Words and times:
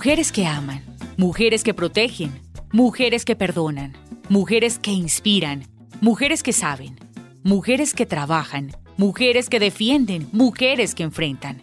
Mujeres 0.00 0.32
que 0.32 0.46
aman, 0.46 0.82
mujeres 1.18 1.62
que 1.62 1.74
protegen, 1.74 2.32
mujeres 2.72 3.26
que 3.26 3.36
perdonan, 3.36 3.92
mujeres 4.30 4.78
que 4.78 4.92
inspiran, 4.92 5.66
mujeres 6.00 6.42
que 6.42 6.54
saben, 6.54 6.98
mujeres 7.42 7.92
que 7.92 8.06
trabajan, 8.06 8.70
mujeres 8.96 9.50
que 9.50 9.60
defienden, 9.60 10.26
mujeres 10.32 10.94
que 10.94 11.02
enfrentan. 11.02 11.60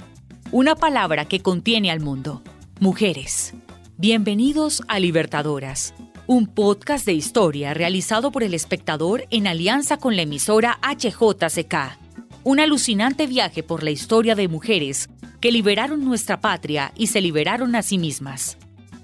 Una 0.51 0.75
palabra 0.75 1.25
que 1.25 1.39
contiene 1.39 1.89
al 1.89 1.99
mundo. 1.99 2.43
Mujeres. 2.79 3.55
Bienvenidos 3.97 4.83
a 4.87 4.99
Libertadoras, 4.99 5.95
un 6.27 6.45
podcast 6.45 7.07
de 7.07 7.13
historia 7.13 7.73
realizado 7.73 8.31
por 8.31 8.43
el 8.43 8.53
espectador 8.53 9.25
en 9.31 9.47
alianza 9.47 9.97
con 9.97 10.15
la 10.15 10.21
emisora 10.21 10.77
HJCK. 10.83 12.06
Un 12.47 12.61
alucinante 12.61 13.27
viaje 13.27 13.61
por 13.61 13.83
la 13.83 13.91
historia 13.91 14.33
de 14.33 14.47
mujeres 14.47 15.09
que 15.41 15.51
liberaron 15.51 16.05
nuestra 16.05 16.39
patria 16.39 16.93
y 16.95 17.07
se 17.07 17.19
liberaron 17.19 17.75
a 17.75 17.81
sí 17.81 17.97
mismas. 17.97 18.57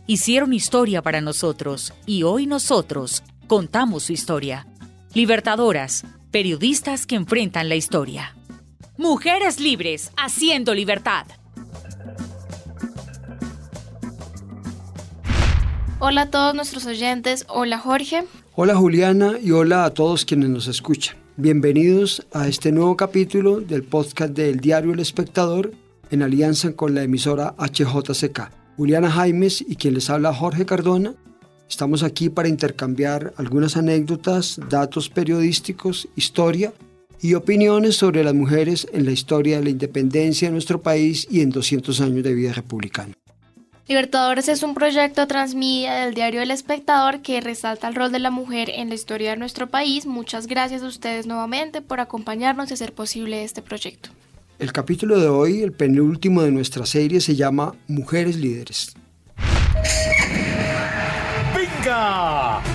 Hicieron 0.07 0.53
historia 0.53 1.01
para 1.01 1.19
nosotros 1.19 1.93
y 2.05 2.23
hoy 2.23 2.47
nosotros 2.47 3.21
contamos 3.47 4.03
su 4.03 4.13
historia. 4.13 4.65
Libertadoras, 5.13 6.05
periodistas 6.31 7.05
que 7.05 7.15
enfrentan 7.15 7.67
la 7.67 7.75
historia. 7.75 8.33
Mujeres 8.95 9.59
libres, 9.59 10.13
haciendo 10.15 10.73
libertad. 10.73 11.25
Hola 15.99 16.21
a 16.21 16.29
todos 16.29 16.55
nuestros 16.55 16.85
oyentes, 16.85 17.45
hola 17.49 17.77
Jorge. 17.77 18.23
Hola 18.55 18.77
Juliana 18.77 19.33
y 19.43 19.51
hola 19.51 19.83
a 19.83 19.89
todos 19.89 20.23
quienes 20.23 20.47
nos 20.47 20.67
escuchan. 20.67 21.22
Bienvenidos 21.35 22.27
a 22.31 22.47
este 22.47 22.71
nuevo 22.71 22.95
capítulo 22.95 23.59
del 23.59 23.81
podcast 23.81 24.35
del 24.35 24.59
diario 24.59 24.93
El 24.93 24.99
Espectador 24.99 25.71
en 26.11 26.21
alianza 26.21 26.73
con 26.73 26.93
la 26.93 27.01
emisora 27.01 27.55
HJCK. 27.57 28.51
Juliana 28.77 29.09
Jaimes 29.09 29.65
y 29.67 29.75
quien 29.75 29.95
les 29.95 30.11
habla 30.11 30.31
Jorge 30.31 30.67
Cardona. 30.67 31.15
Estamos 31.67 32.03
aquí 32.03 32.29
para 32.29 32.49
intercambiar 32.49 33.33
algunas 33.37 33.77
anécdotas, 33.77 34.59
datos 34.69 35.09
periodísticos, 35.09 36.07
historia 36.15 36.71
y 37.19 37.33
opiniones 37.33 37.95
sobre 37.95 38.23
las 38.23 38.35
mujeres 38.35 38.87
en 38.93 39.05
la 39.05 39.11
historia 39.11 39.57
de 39.57 39.63
la 39.63 39.69
independencia 39.71 40.49
de 40.49 40.51
nuestro 40.51 40.83
país 40.83 41.27
y 41.31 41.41
en 41.41 41.49
200 41.49 41.99
años 42.01 42.23
de 42.23 42.35
vida 42.35 42.53
republicana. 42.53 43.15
Libertadores 43.85 44.47
es 44.47 44.63
un 44.63 44.75
proyecto 44.75 45.27
transmedia 45.27 45.95
del 45.95 46.13
diario 46.13 46.41
El 46.41 46.51
Espectador 46.51 47.21
que 47.21 47.41
resalta 47.41 47.89
el 47.89 47.95
rol 47.95 48.13
de 48.13 48.19
la 48.19 48.31
mujer 48.31 48.69
en 48.69 48.87
la 48.87 48.95
historia 48.95 49.31
de 49.31 49.37
nuestro 49.37 49.67
país. 49.67 50.05
Muchas 50.05 50.47
gracias 50.47 50.83
a 50.83 50.87
ustedes 50.87 51.27
nuevamente 51.27 51.81
por 51.81 51.99
acompañarnos 51.99 52.71
y 52.71 52.75
hacer 52.75 52.93
posible 52.93 53.43
este 53.43 53.61
proyecto. 53.61 54.09
El 54.57 54.71
capítulo 54.71 55.19
de 55.19 55.27
hoy, 55.27 55.63
el 55.63 55.73
penúltimo 55.73 56.43
de 56.43 56.51
nuestra 56.51 56.85
serie, 56.85 57.19
se 57.19 57.35
llama 57.35 57.75
Mujeres 57.89 58.37
Líderes. 58.37 58.95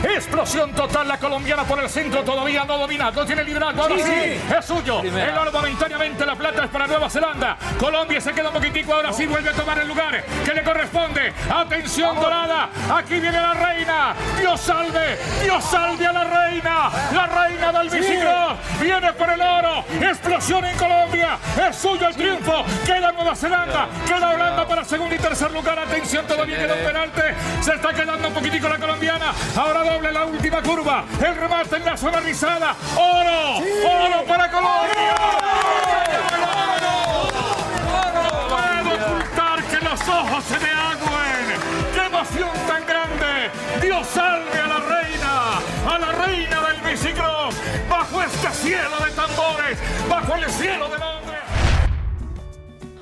Explosión 0.02 0.72
total, 0.72 1.08
la 1.08 1.18
colombiana 1.18 1.64
por 1.64 1.78
el 1.82 1.88
centro 1.88 2.22
todavía 2.22 2.64
no 2.64 2.78
domina, 2.78 3.10
no 3.10 3.26
tiene 3.26 3.44
liderazgo, 3.44 3.82
ahora 3.82 3.96
sí, 3.96 4.40
es 4.58 4.64
suyo. 4.64 5.00
El 5.02 5.38
oro 5.38 5.52
momentáneamente, 5.52 6.24
la 6.24 6.34
plata 6.34 6.64
es 6.64 6.70
para 6.70 6.86
Nueva 6.86 7.10
Zelanda. 7.10 7.56
Colombia 7.78 8.20
se 8.20 8.32
queda 8.32 8.48
un 8.48 8.54
poquitico, 8.54 8.94
ahora 8.94 9.12
sí 9.12 9.26
vuelve 9.26 9.50
a 9.50 9.52
tomar 9.52 9.78
el 9.78 9.88
lugar 9.88 10.24
que 10.44 10.52
le 10.52 10.62
corresponde. 10.62 11.32
Atención 11.50 12.20
dorada, 12.20 12.68
aquí 12.94 13.20
viene 13.20 13.40
la 13.40 13.54
reina. 13.54 14.14
Dios 14.38 14.60
salve, 14.60 15.18
Dios 15.42 15.64
salve 15.64 16.06
a 16.06 16.12
la 16.12 16.24
reina. 16.24 16.90
La 17.12 17.26
reina 17.26 17.72
del 17.72 17.90
biciclo 17.90 18.56
viene 18.80 19.12
por 19.12 19.30
el 19.30 19.40
oro. 19.40 19.84
Explosión 20.00 20.64
en 20.64 20.76
Colombia, 20.76 21.38
es 21.68 21.76
suyo 21.76 22.08
el 22.08 22.14
triunfo. 22.14 22.64
Queda 22.86 23.12
Nueva 23.12 23.34
Zelanda, 23.34 23.88
queda 24.06 24.30
Holanda 24.30 24.66
para 24.66 24.84
segundo 24.84 25.14
y 25.14 25.18
tercer 25.18 25.50
lugar. 25.50 25.78
Atención, 25.78 26.26
todavía 26.26 26.58
queda 26.58 26.74
un 26.74 26.84
penalti. 26.84 27.20
Se 27.60 27.74
está 27.74 27.92
quedando 27.92 28.28
un 28.28 28.34
poquitico 28.34 28.68
la 28.68 28.78
colombiana. 28.78 29.17
Ahora 29.56 29.84
doble 29.84 30.12
la 30.12 30.24
última 30.24 30.62
curva. 30.62 31.04
El 31.24 31.34
remate 31.34 31.76
en 31.76 31.84
la 31.84 31.96
zona 31.96 32.20
rizada. 32.20 32.76
¡Oro! 32.96 33.58
¡Oro 33.58 34.24
para 34.26 34.50
Colombia! 34.50 35.14
No 38.02 38.48
puedo 38.48 38.90
ocultar 38.94 39.62
que 39.64 39.84
los 39.84 40.00
ojos 40.08 40.44
se 40.44 40.58
me 40.58 40.70
agüen. 40.70 41.60
¡Qué 41.94 42.06
emoción 42.06 42.50
tan 42.66 42.86
grande! 42.86 43.50
¡Dios 43.82 44.06
salve 44.06 44.58
a 44.58 44.66
la 44.66 44.80
reina! 44.80 45.58
¡A 45.88 45.98
la 45.98 46.12
reina 46.12 46.60
del 46.68 46.90
bicicross! 46.90 47.54
¡Bajo 47.88 48.22
este 48.22 48.50
cielo 48.52 48.96
de 49.04 49.10
tambores! 49.12 49.78
¡Bajo 50.08 50.34
el 50.36 50.50
cielo 50.50 50.88
de 50.88 50.98
Londres! 50.98 51.38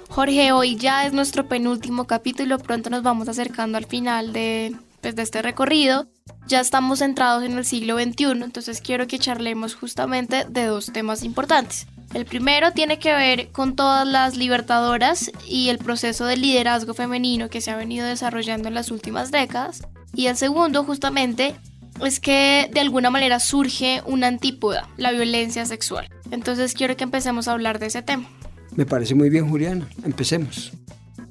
Jorge, 0.08 0.52
hoy 0.52 0.76
ya 0.76 1.04
es 1.04 1.12
nuestro 1.12 1.46
penúltimo 1.46 2.06
capítulo, 2.06 2.58
pronto 2.58 2.88
nos 2.88 3.02
vamos 3.02 3.28
acercando 3.28 3.76
al 3.76 3.84
final 3.84 4.32
de, 4.32 4.74
pues, 5.00 5.16
de 5.16 5.22
este 5.22 5.42
recorrido. 5.42 6.08
Ya 6.46 6.60
estamos 6.60 7.00
centrados 7.00 7.44
en 7.44 7.58
el 7.58 7.64
siglo 7.64 7.98
XXI, 7.98 8.42
entonces 8.42 8.80
quiero 8.80 9.06
que 9.06 9.18
charlemos 9.18 9.74
justamente 9.74 10.44
de 10.48 10.66
dos 10.66 10.92
temas 10.92 11.22
importantes. 11.22 11.86
El 12.14 12.24
primero 12.24 12.72
tiene 12.72 12.98
que 12.98 13.12
ver 13.12 13.48
con 13.48 13.74
todas 13.74 14.06
las 14.06 14.36
libertadoras 14.36 15.30
y 15.46 15.68
el 15.68 15.78
proceso 15.78 16.24
de 16.24 16.36
liderazgo 16.36 16.94
femenino 16.94 17.50
que 17.50 17.60
se 17.60 17.70
ha 17.70 17.76
venido 17.76 18.06
desarrollando 18.06 18.68
en 18.68 18.74
las 18.74 18.90
últimas 18.90 19.30
décadas. 19.30 19.82
Y 20.14 20.26
el 20.26 20.36
segundo 20.36 20.84
justamente 20.84 21.56
es 22.04 22.20
que 22.20 22.70
de 22.72 22.80
alguna 22.80 23.10
manera 23.10 23.40
surge 23.40 24.02
una 24.06 24.28
antípoda, 24.28 24.88
la 24.96 25.12
violencia 25.12 25.66
sexual. 25.66 26.08
Entonces 26.30 26.74
quiero 26.74 26.96
que 26.96 27.04
empecemos 27.04 27.48
a 27.48 27.52
hablar 27.52 27.78
de 27.78 27.86
ese 27.86 28.02
tema. 28.02 28.28
Me 28.74 28.86
parece 28.86 29.14
muy 29.14 29.30
bien, 29.30 29.48
Juliana. 29.48 29.88
Empecemos. 30.04 30.72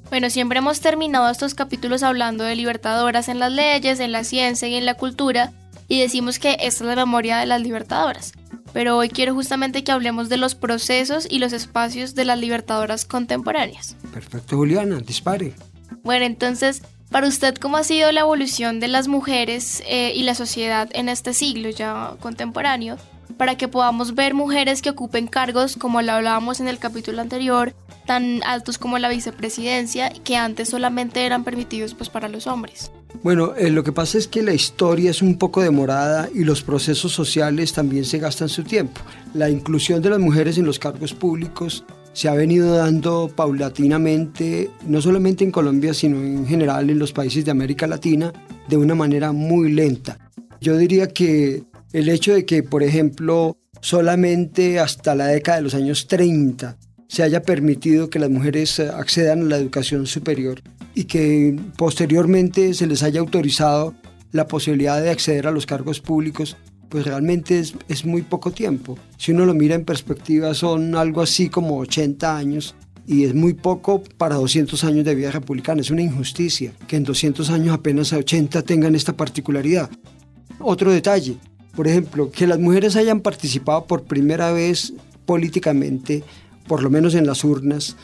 Bueno, 0.08 0.30
siempre 0.30 0.58
hemos 0.58 0.80
terminado 0.80 1.28
estos 1.30 1.54
capítulos 1.54 2.02
hablando 2.02 2.44
de 2.44 2.54
libertadoras 2.54 3.28
en 3.28 3.40
las 3.40 3.52
leyes, 3.52 3.98
en 3.98 4.12
la 4.12 4.24
ciencia 4.24 4.68
y 4.68 4.74
en 4.76 4.86
la 4.86 4.94
cultura, 4.94 5.52
y 5.88 6.00
decimos 6.00 6.38
que 6.38 6.52
esta 6.60 6.66
es 6.66 6.80
la 6.82 6.96
memoria 6.96 7.38
de 7.38 7.46
las 7.46 7.60
libertadoras. 7.60 8.32
Pero 8.72 8.96
hoy 8.96 9.08
quiero 9.08 9.34
justamente 9.34 9.82
que 9.82 9.92
hablemos 9.92 10.28
de 10.28 10.36
los 10.36 10.54
procesos 10.54 11.26
y 11.28 11.38
los 11.38 11.52
espacios 11.52 12.14
de 12.14 12.24
las 12.24 12.38
libertadoras 12.38 13.04
contemporáneas. 13.04 13.96
Perfecto, 14.12 14.56
Juliana. 14.56 15.00
Dispare. 15.00 15.54
Bueno, 16.02 16.24
entonces, 16.24 16.82
para 17.10 17.26
usted, 17.26 17.54
¿cómo 17.56 17.76
ha 17.76 17.84
sido 17.84 18.12
la 18.12 18.20
evolución 18.20 18.78
de 18.78 18.88
las 18.88 19.08
mujeres 19.08 19.82
eh, 19.86 20.12
y 20.14 20.22
la 20.22 20.34
sociedad 20.34 20.88
en 20.92 21.08
este 21.08 21.34
siglo 21.34 21.70
ya 21.70 22.14
contemporáneo? 22.20 22.96
Para 23.36 23.56
que 23.56 23.68
podamos 23.68 24.14
ver 24.14 24.34
mujeres 24.34 24.82
que 24.82 24.90
ocupen 24.90 25.26
cargos, 25.26 25.76
como 25.76 26.00
lo 26.02 26.12
hablábamos 26.12 26.60
en 26.60 26.68
el 26.68 26.78
capítulo 26.78 27.20
anterior, 27.20 27.74
tan 28.06 28.42
altos 28.44 28.78
como 28.78 28.98
la 28.98 29.08
vicepresidencia, 29.08 30.10
que 30.24 30.36
antes 30.36 30.68
solamente 30.68 31.26
eran 31.26 31.44
permitidos 31.44 31.94
pues, 31.94 32.08
para 32.08 32.28
los 32.28 32.46
hombres. 32.46 32.90
Bueno, 33.22 33.54
eh, 33.56 33.70
lo 33.70 33.82
que 33.82 33.92
pasa 33.92 34.18
es 34.18 34.28
que 34.28 34.42
la 34.42 34.52
historia 34.52 35.10
es 35.10 35.22
un 35.22 35.38
poco 35.38 35.62
demorada 35.62 36.28
y 36.34 36.44
los 36.44 36.62
procesos 36.62 37.12
sociales 37.12 37.72
también 37.72 38.04
se 38.04 38.18
gastan 38.18 38.48
su 38.48 38.62
tiempo. 38.62 39.00
La 39.34 39.50
inclusión 39.50 40.02
de 40.02 40.10
las 40.10 40.18
mujeres 40.18 40.58
en 40.58 40.66
los 40.66 40.78
cargos 40.78 41.14
públicos 41.14 41.84
se 42.12 42.28
ha 42.28 42.34
venido 42.34 42.74
dando 42.76 43.30
paulatinamente, 43.34 44.70
no 44.86 45.02
solamente 45.02 45.44
en 45.44 45.50
Colombia, 45.50 45.92
sino 45.92 46.16
en 46.16 46.46
general 46.46 46.88
en 46.88 46.98
los 46.98 47.12
países 47.12 47.44
de 47.44 47.50
América 47.50 47.86
Latina, 47.86 48.32
de 48.68 48.76
una 48.76 48.94
manera 48.94 49.32
muy 49.32 49.72
lenta. 49.72 50.18
Yo 50.60 50.76
diría 50.76 51.08
que 51.08 51.64
El 51.96 52.10
hecho 52.10 52.34
de 52.34 52.44
que, 52.44 52.62
por 52.62 52.82
ejemplo, 52.82 53.56
solamente 53.80 54.80
hasta 54.80 55.14
la 55.14 55.28
década 55.28 55.56
de 55.56 55.62
los 55.62 55.74
años 55.74 56.08
30 56.08 56.76
se 57.08 57.22
haya 57.22 57.40
permitido 57.40 58.10
que 58.10 58.18
las 58.18 58.28
mujeres 58.28 58.78
eh, 58.78 58.90
accedan 58.90 59.40
a 59.40 59.44
la 59.44 59.56
educación 59.56 60.06
superior 60.06 60.60
y 60.94 61.04
que 61.04 61.58
posteriormente 61.78 62.74
se 62.74 62.86
les 62.86 63.02
haya 63.02 63.20
autorizado 63.20 63.94
la 64.32 64.46
posibilidad 64.46 65.00
de 65.00 65.08
acceder 65.08 65.46
a 65.46 65.52
los 65.52 65.64
cargos 65.64 66.02
públicos, 66.02 66.58
pues 66.90 67.06
realmente 67.06 67.58
es, 67.88 68.04
muy 68.04 68.20
poco 68.20 68.50
tiempo. 68.50 68.98
Si 69.16 69.32
uno 69.32 69.46
lo 69.46 69.54
mira 69.54 69.74
en 69.74 69.86
perspectiva 69.86 70.52
son 70.52 70.96
algo 70.96 71.22
así 71.22 71.48
como 71.48 71.78
80 71.78 72.36
años 72.36 72.74
y 73.06 73.24
es 73.24 73.34
muy 73.34 73.54
poco 73.54 74.02
para 74.18 74.34
200 74.34 74.84
años 74.84 75.06
de 75.06 75.14
vida 75.14 75.30
republicana. 75.30 75.80
Es 75.80 75.90
una 75.90 76.02
injusticia 76.02 76.74
que 76.86 76.96
en 76.96 77.04
200 77.04 77.48
años 77.48 77.72
apenas 77.72 78.12
a 78.12 78.18
80 78.18 78.60
tengan 78.64 78.94
esta 78.94 79.16
particularidad. 79.16 79.88
Otro 80.58 80.92
detalle, 80.92 81.38
por 81.76 81.86
ejemplo, 81.86 82.30
que 82.30 82.46
las 82.46 82.58
mujeres 82.58 82.96
hayan 82.96 83.20
participado 83.20 83.84
por 83.86 84.02
primera 84.04 84.50
vez 84.52 84.92
políticamente, 85.26 86.22
por 86.66 86.82
lo 86.82 86.88
menos 86.90 87.14
en 87.14 87.26
las 87.26 87.44
urnas, 87.44 87.96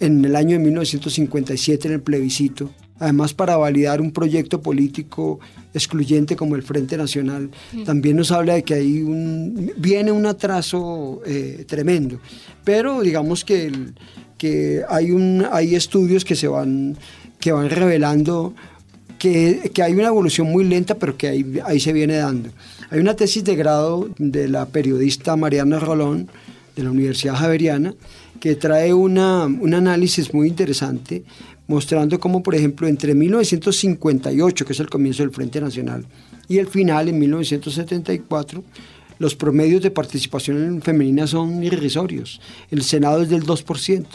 en 0.00 0.24
el 0.24 0.34
año 0.36 0.56
de 0.56 0.64
1957 0.64 1.88
en 1.88 1.94
el 1.94 2.00
plebiscito, 2.00 2.70
además 2.98 3.34
para 3.34 3.56
validar 3.56 4.00
un 4.00 4.10
proyecto 4.12 4.62
político 4.62 5.38
excluyente 5.74 6.34
como 6.36 6.56
el 6.56 6.62
Frente 6.62 6.96
Nacional, 6.96 7.50
también 7.84 8.16
nos 8.16 8.30
habla 8.32 8.54
de 8.54 8.62
que 8.62 8.74
hay 8.74 9.02
un, 9.02 9.72
viene 9.76 10.10
un 10.12 10.24
atraso 10.26 11.20
eh, 11.26 11.64
tremendo. 11.68 12.18
Pero 12.64 13.00
digamos 13.02 13.44
que, 13.44 13.66
el- 13.66 13.94
que 14.38 14.82
hay, 14.88 15.10
un, 15.10 15.44
hay 15.52 15.74
estudios 15.74 16.24
que, 16.24 16.34
se 16.36 16.48
van, 16.48 16.96
que 17.40 17.52
van 17.52 17.68
revelando 17.70 18.54
que, 19.18 19.70
que 19.74 19.82
hay 19.82 19.92
una 19.94 20.06
evolución 20.08 20.48
muy 20.50 20.64
lenta, 20.64 20.94
pero 20.94 21.16
que 21.16 21.28
ahí, 21.28 21.60
ahí 21.64 21.80
se 21.80 21.92
viene 21.92 22.14
dando. 22.16 22.50
Hay 22.90 23.00
una 23.00 23.14
tesis 23.14 23.44
de 23.44 23.54
grado 23.54 24.08
de 24.16 24.48
la 24.48 24.64
periodista 24.66 25.36
Mariana 25.36 25.78
Rolón, 25.78 26.30
de 26.74 26.82
la 26.84 26.90
Universidad 26.90 27.34
Javeriana, 27.34 27.94
que 28.40 28.54
trae 28.54 28.94
una, 28.94 29.44
un 29.44 29.74
análisis 29.74 30.32
muy 30.32 30.48
interesante, 30.48 31.22
mostrando 31.66 32.18
cómo, 32.18 32.42
por 32.42 32.54
ejemplo, 32.54 32.88
entre 32.88 33.14
1958, 33.14 34.64
que 34.64 34.72
es 34.72 34.80
el 34.80 34.88
comienzo 34.88 35.22
del 35.22 35.32
Frente 35.32 35.60
Nacional, 35.60 36.06
y 36.48 36.56
el 36.56 36.66
final, 36.66 37.10
en 37.10 37.18
1974, 37.18 38.64
los 39.18 39.34
promedios 39.34 39.82
de 39.82 39.90
participación 39.90 40.80
femenina 40.80 41.26
son 41.26 41.62
irrisorios. 41.62 42.40
El 42.70 42.82
Senado 42.82 43.20
es 43.22 43.28
del 43.28 43.44
2%, 43.44 44.06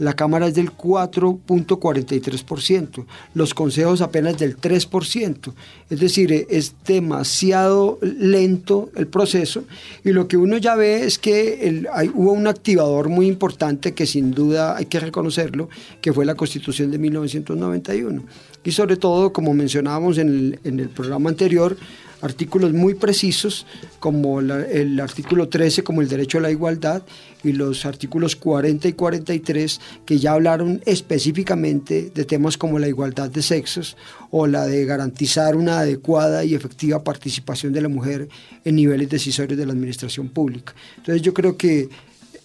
la 0.00 0.14
Cámara 0.14 0.48
es 0.48 0.54
del 0.54 0.72
4.43%, 0.72 3.04
los 3.34 3.52
consejos 3.52 4.00
apenas 4.00 4.38
del 4.38 4.56
3%. 4.56 5.52
Es 5.90 6.00
decir, 6.00 6.32
eh, 6.32 6.46
es 6.48 6.74
demasiado 6.86 7.98
lento 8.00 8.88
el 8.96 9.06
proceso 9.06 9.64
y 10.02 10.12
lo 10.12 10.26
que 10.26 10.38
uno 10.38 10.56
ya 10.56 10.74
ve 10.74 11.04
es 11.04 11.18
que 11.18 11.84
hubo 12.14 12.32
un 12.32 12.46
activador 12.46 13.10
muy 13.10 13.26
importante 13.26 13.92
que 13.92 14.06
sin 14.06 14.30
duda 14.30 14.74
hay 14.76 14.86
que 14.86 15.00
reconocerlo, 15.00 15.68
que 16.00 16.14
fue 16.14 16.24
la 16.24 16.34
Constitución 16.34 16.90
de 16.90 16.96
1991. 16.98 18.24
Y 18.64 18.72
sobre 18.72 18.96
todo, 18.96 19.34
como 19.34 19.52
mencionábamos 19.52 20.16
en 20.16 20.28
el, 20.28 20.60
en 20.64 20.80
el 20.80 20.88
programa 20.88 21.28
anterior, 21.28 21.76
artículos 22.22 22.72
muy 22.72 22.94
precisos 22.94 23.66
como 23.98 24.40
la- 24.40 24.64
el 24.64 24.98
artículo 25.00 25.48
13 25.48 25.82
como 25.82 26.02
el 26.02 26.08
derecho 26.08 26.38
a 26.38 26.40
la 26.42 26.50
igualdad 26.50 27.02
y 27.42 27.52
los 27.52 27.86
artículos 27.86 28.36
40 28.36 28.88
y 28.88 28.92
43 28.92 29.80
que 30.04 30.18
ya 30.18 30.32
hablaron 30.32 30.82
específicamente 30.86 32.10
de 32.14 32.24
temas 32.24 32.56
como 32.56 32.78
la 32.78 32.88
igualdad 32.88 33.30
de 33.30 33.42
sexos 33.42 33.96
o 34.30 34.46
la 34.46 34.66
de 34.66 34.84
garantizar 34.84 35.56
una 35.56 35.80
adecuada 35.80 36.44
y 36.44 36.54
efectiva 36.54 37.02
participación 37.04 37.72
de 37.72 37.80
la 37.80 37.88
mujer 37.88 38.28
en 38.64 38.76
niveles 38.76 39.08
decisorios 39.08 39.58
de 39.58 39.66
la 39.66 39.72
administración 39.72 40.28
pública. 40.28 40.74
Entonces 40.98 41.22
yo 41.22 41.32
creo 41.32 41.56
que 41.56 41.88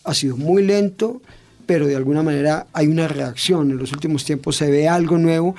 ha 0.04 0.14
sido 0.14 0.38
muy 0.38 0.64
lento, 0.64 1.22
pero 1.66 1.88
de 1.88 1.96
alguna 1.96 2.22
manera 2.22 2.68
hay 2.74 2.88
una 2.88 3.08
reacción. 3.08 3.72
En 3.72 3.78
los 3.78 3.92
últimos 3.92 4.24
tiempos 4.24 4.56
se 4.56 4.70
ve 4.70 4.88
algo 4.88 5.18
nuevo 5.18 5.56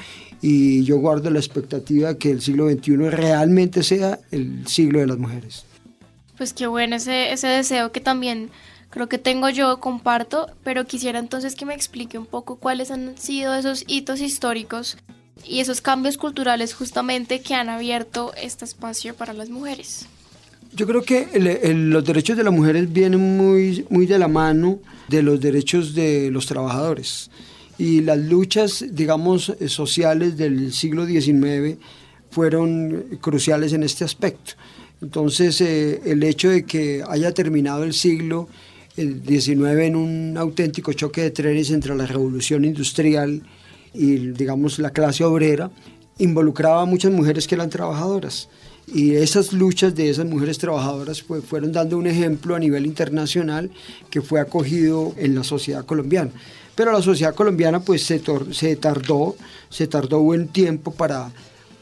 y 0.49 0.85
yo 0.85 0.99
guardo 0.99 1.29
la 1.31 1.41
expectativa 1.41 2.11
de 2.13 2.19
que 2.19 2.31
el 2.31 2.41
siglo 2.41 2.71
XXI 2.71 2.97
realmente 3.11 3.83
sea 3.83 4.21
el 4.31 4.65
siglo 4.69 5.01
de 5.01 5.07
las 5.09 5.19
mujeres. 5.19 5.65
Pues 6.39 6.53
qué 6.53 6.69
bueno 6.69 6.95
ese, 6.97 7.33
ese 7.33 7.49
deseo 7.49 7.91
que 7.91 8.01
también 8.01 8.51
creo 8.91 9.09
que 9.09 9.19
tengo 9.19 9.49
yo, 9.51 9.81
comparto, 9.81 10.47
pero 10.63 10.85
quisiera 10.87 11.19
entonces 11.19 11.57
que 11.57 11.67
me 11.67 11.75
explique 11.75 12.17
un 12.17 12.27
poco 12.27 12.57
cuáles 12.57 12.93
han 12.93 13.19
sido 13.19 13.55
esos 13.57 13.83
hitos 13.89 14.21
históricos 14.21 14.97
y 15.45 15.59
esos 15.61 15.81
cambios 15.81 16.17
culturales 16.17 16.75
justamente 16.75 17.41
que 17.41 17.55
han 17.55 17.69
abierto 17.69 18.33
este 18.41 18.65
espacio 18.65 19.15
para 19.17 19.33
las 19.33 19.49
mujeres. 19.51 20.07
Yo 20.73 20.87
creo 20.87 21.03
que 21.03 21.29
el- 21.33 21.47
el- 21.49 21.91
los 21.91 22.05
derechos 22.05 22.37
de 22.37 22.45
las 22.45 22.53
mujeres 22.53 22.93
vienen 22.93 23.37
muy, 23.37 23.85
muy 23.91 24.07
de 24.07 24.19
la 24.19 24.29
mano 24.29 24.79
de 25.09 25.23
los 25.23 25.41
derechos 25.41 25.95
de 25.95 26.31
los 26.31 26.47
trabajadores. 26.47 27.31
Y 27.79 28.01
las 28.01 28.19
luchas, 28.19 28.85
digamos, 28.91 29.51
eh, 29.61 29.69
sociales 29.69 30.37
del 30.37 30.73
siglo 30.73 31.07
XIX 31.07 31.79
fueron 32.31 33.19
cruciales 33.21 33.73
en 33.73 33.83
este 33.83 34.05
aspecto. 34.05 34.53
Entonces, 35.03 35.61
eh, 35.61 36.01
el 36.05 36.23
hecho 36.23 36.51
de 36.51 36.65
que 36.65 37.03
haya 37.07 37.33
terminado 37.33 37.85
el 37.85 37.93
siglo 37.93 38.49
XIX 38.97 39.81
en 39.83 39.97
un 39.97 40.37
auténtico 40.39 40.93
choque 40.95 41.21
de 41.23 41.31
trenes 41.31 41.71
entre 41.71 41.95
la 41.95 42.07
revolución 42.07 42.65
industrial 42.65 43.43
y, 43.93 44.17
digamos, 44.33 44.79
la 44.79 44.91
clase 44.91 45.23
obrera, 45.25 45.71
involucraba 46.19 46.83
a 46.83 46.87
muchas 46.87 47.13
mujeres 47.13 47.47
que 47.47 47.57
eran 47.57 47.69
trabajadoras. 47.69 48.49
Y 48.87 49.15
esas 49.17 49.53
luchas 49.53 49.95
de 49.95 50.09
esas 50.09 50.27
mujeres 50.27 50.59
trabajadoras 50.59 51.21
pues, 51.23 51.45
fueron 51.45 51.73
dando 51.73 51.99
un 51.99 52.07
ejemplo 52.07 52.55
a 52.55 52.59
nivel 52.59 52.87
internacional 52.87 53.71
que 54.11 54.23
fue 54.23 54.41
acogido 54.41 55.15
en 55.19 55.35
la 55.35 55.45
sociedad 55.45 55.85
colombiana. 55.85 56.31
Pero 56.77 56.93
la 56.93 57.03
sociedad 57.03 57.35
colombiana 57.35 57.81
pues 57.81 58.05
se, 58.05 58.23
se 58.53 58.77
tardó, 58.77 59.35
se 59.71 59.89
tardó 59.89 60.21
buen 60.21 60.47
tiempo 60.49 60.93
para, 60.93 61.33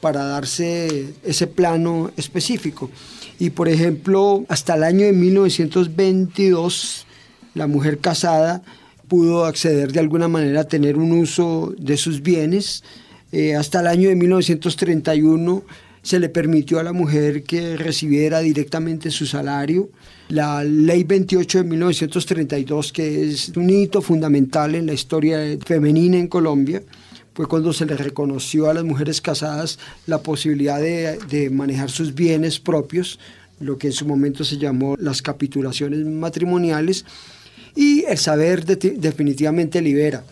para 0.00 0.25
darse 0.25 1.14
ese 1.25 1.46
plano 1.46 2.11
específico. 2.17 2.91
Y 3.38 3.50
por 3.50 3.69
ejemplo, 3.69 4.44
hasta 4.49 4.76
el 4.76 4.85
año 4.85 5.05
de 5.05 5.12
1922, 5.12 7.06
la 7.55 7.67
mujer 7.67 7.99
casada 7.99 8.62
pudo 9.08 9.44
acceder 9.44 9.93
de 9.93 10.00
alguna 10.00 10.29
manera 10.29 10.61
a 10.61 10.69
tener 10.69 10.96
un 10.96 11.12
uso 11.12 11.75
de 11.76 11.96
sus 11.96 12.23
bienes. 12.23 12.85
Eh, 13.32 13.56
hasta 13.56 13.81
el 13.81 13.88
año 13.88 14.08
de 14.08 14.14
1931 14.14 15.64
se 16.05 16.21
le 16.21 16.29
permitió 16.29 16.79
a 16.79 16.83
la 16.83 16.93
mujer 16.93 17.43
que 17.43 17.77
recibiera 17.77 18.41
directamente 18.41 19.11
su 19.11 19.25
salario. 19.27 19.89
La 20.29 20.62
ley 20.62 21.03
28 21.03 21.58
de 21.58 21.65
1932, 21.65 22.93
que 22.93 23.29
es 23.31 23.49
un 23.56 23.70
hito 23.70 24.03
fundamental 24.03 24.75
en 24.75 24.84
la 24.87 24.93
historia 24.93 25.39
femenina 25.65 26.19
en 26.19 26.29
Colombia, 26.29 26.82
fue 27.34 27.46
cuando 27.49 27.73
se 27.73 27.87
le 27.87 27.96
reconoció 27.96 28.69
a 28.70 28.75
las 28.75 28.84
mujeres 28.84 29.20
casadas 29.23 29.79
la 30.06 30.19
posibilidad 30.23 30.79
de, 30.79 31.19
de 31.31 31.49
manejar 31.51 31.91
sus 31.91 32.15
bienes 32.15 32.61
propios, 32.61 33.19
lo 33.58 33.79
que 33.79 33.87
en 33.89 33.93
su 33.94 34.06
momento 34.06 34.44
se 34.44 34.58
llamó 34.58 34.96
las 34.99 35.23
capitulaciones 35.23 36.05
matrimoniales, 36.05 37.06
y 37.75 38.05
el 38.05 38.19
saber 38.19 38.65
de- 38.67 38.77
definitivamente 38.99 39.81
libera. 39.81 40.23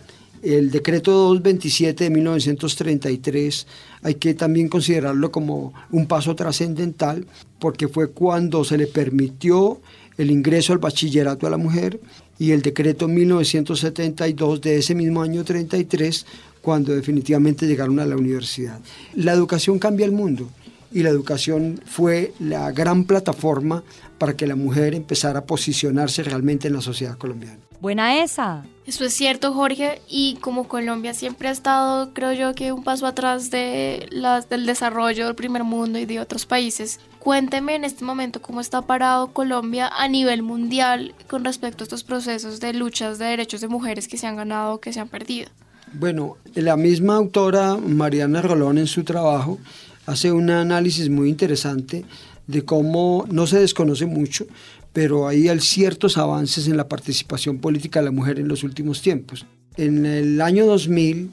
El 0.43 0.73
decreto 0.73 1.13
227 1.13 2.03
de 2.03 2.11
1933 2.11 3.67
hay 4.03 4.17
que 4.17 4.35
también 4.35 4.69
considerarlo 4.69 5.31
como 5.31 5.73
un 5.93 6.07
paso 6.07 6.35
trascendental 6.35 7.27
porque 7.61 7.87
fue 7.87 8.11
cuando 8.11 8.65
se 8.65 8.77
le 8.77 8.89
permitió 8.89 9.81
el 10.19 10.33
ingreso 10.33 10.73
al 10.73 10.81
bachillerato 10.81 11.47
a 11.47 11.51
la 11.51 11.59
mujer 11.59 12.01
y 12.41 12.51
el 12.51 12.61
decreto 12.61 13.07
1972 13.07 14.61
de 14.61 14.79
ese 14.79 14.97
mismo 14.97 15.23
año 15.23 15.45
33 15.45 16.27
cuando 16.61 16.93
definitivamente 16.93 17.69
llegaron 17.69 18.01
a 18.01 18.05
la 18.07 18.17
universidad. 18.17 18.81
La 19.15 19.33
educación 19.33 19.79
cambia 19.79 20.07
el 20.07 20.13
mundo 20.13 20.49
y 20.93 21.05
la 21.05 21.11
educación 21.11 21.81
fue 21.87 22.35
la 22.41 22.73
gran 22.73 23.05
plataforma 23.05 23.85
para 24.19 24.37
que 24.37 24.49
la 24.49 24.57
mujer 24.57 24.97
empezara 24.97 25.39
a 25.39 25.47
posicionarse 25.47 26.25
realmente 26.25 26.67
en 26.67 26.75
la 26.75 26.81
sociedad 26.81 27.17
colombiana. 27.17 27.62
Buena 27.83 28.23
esa. 28.23 28.65
Eso 28.87 29.05
es 29.05 29.13
cierto, 29.13 29.53
Jorge, 29.53 30.01
y 30.09 30.37
como 30.37 30.69
Colombia 30.69 31.15
siempre 31.15 31.49
ha 31.49 31.51
estado, 31.51 32.15
creo 32.15 32.33
yo, 32.33 32.55
que 32.55 32.71
un 32.71 32.85
paso 32.85 33.09
atrás 33.09 33.51
de 33.51 34.07
las, 34.13 34.49
del 34.49 34.67
desarrollo 34.67 35.27
del 35.27 35.35
primer 35.35 35.65
mundo 35.65 35.99
y 35.99 36.07
de 36.07 36.21
otros 36.21 36.47
países, 36.47 37.01
cuénteme 37.19 37.75
en 37.75 37.83
este 37.83 38.05
momento 38.05 38.41
cómo 38.41 38.61
está 38.61 38.83
parado 38.83 39.33
Colombia 39.33 39.89
a 39.89 40.07
nivel 40.07 40.45
mundial 40.45 41.13
con 41.29 41.45
respecto 41.45 41.83
a 41.83 41.87
estos 41.87 42.05
procesos 42.05 42.61
de 42.61 42.73
luchas 42.73 43.19
de 43.19 43.25
derechos 43.25 43.61
de 43.61 43.67
mujeres 43.67 44.07
que 44.07 44.17
se 44.17 44.29
han 44.29 44.37
ganado 44.37 44.75
o 44.75 44.81
que 44.81 44.93
se 44.93 45.01
han 45.01 45.09
perdido. 45.09 45.49
Bueno, 45.93 46.37
la 46.55 46.77
misma 46.77 47.17
autora 47.17 47.77
Mariana 47.79 48.43
Rolón 48.43 48.79
en 48.79 48.87
su 48.87 49.03
trabajo 49.03 49.59
hace 50.07 50.31
un 50.31 50.51
análisis 50.51 51.11
muy 51.11 51.29
interesante 51.29 52.05
de 52.47 52.65
cómo 52.65 53.25
no 53.29 53.49
se 53.49 53.59
desconoce 53.59 54.07
mucho, 54.07 54.47
pero 54.93 55.27
hay 55.27 55.49
ciertos 55.61 56.19
avances 56.19 56.69
en 56.69 56.77
la 56.77 56.89
participación 56.89 57.59
política 57.59 58.01
de 58.01 58.07
la 58.07 58.11
mujer 58.11 58.39
en 58.39 58.49
los 58.49 58.63
últimos 58.63 59.01
tiempos. 59.01 59.47
En 59.77 60.05
el 60.05 60.41
año 60.41 60.67
2000 60.67 61.31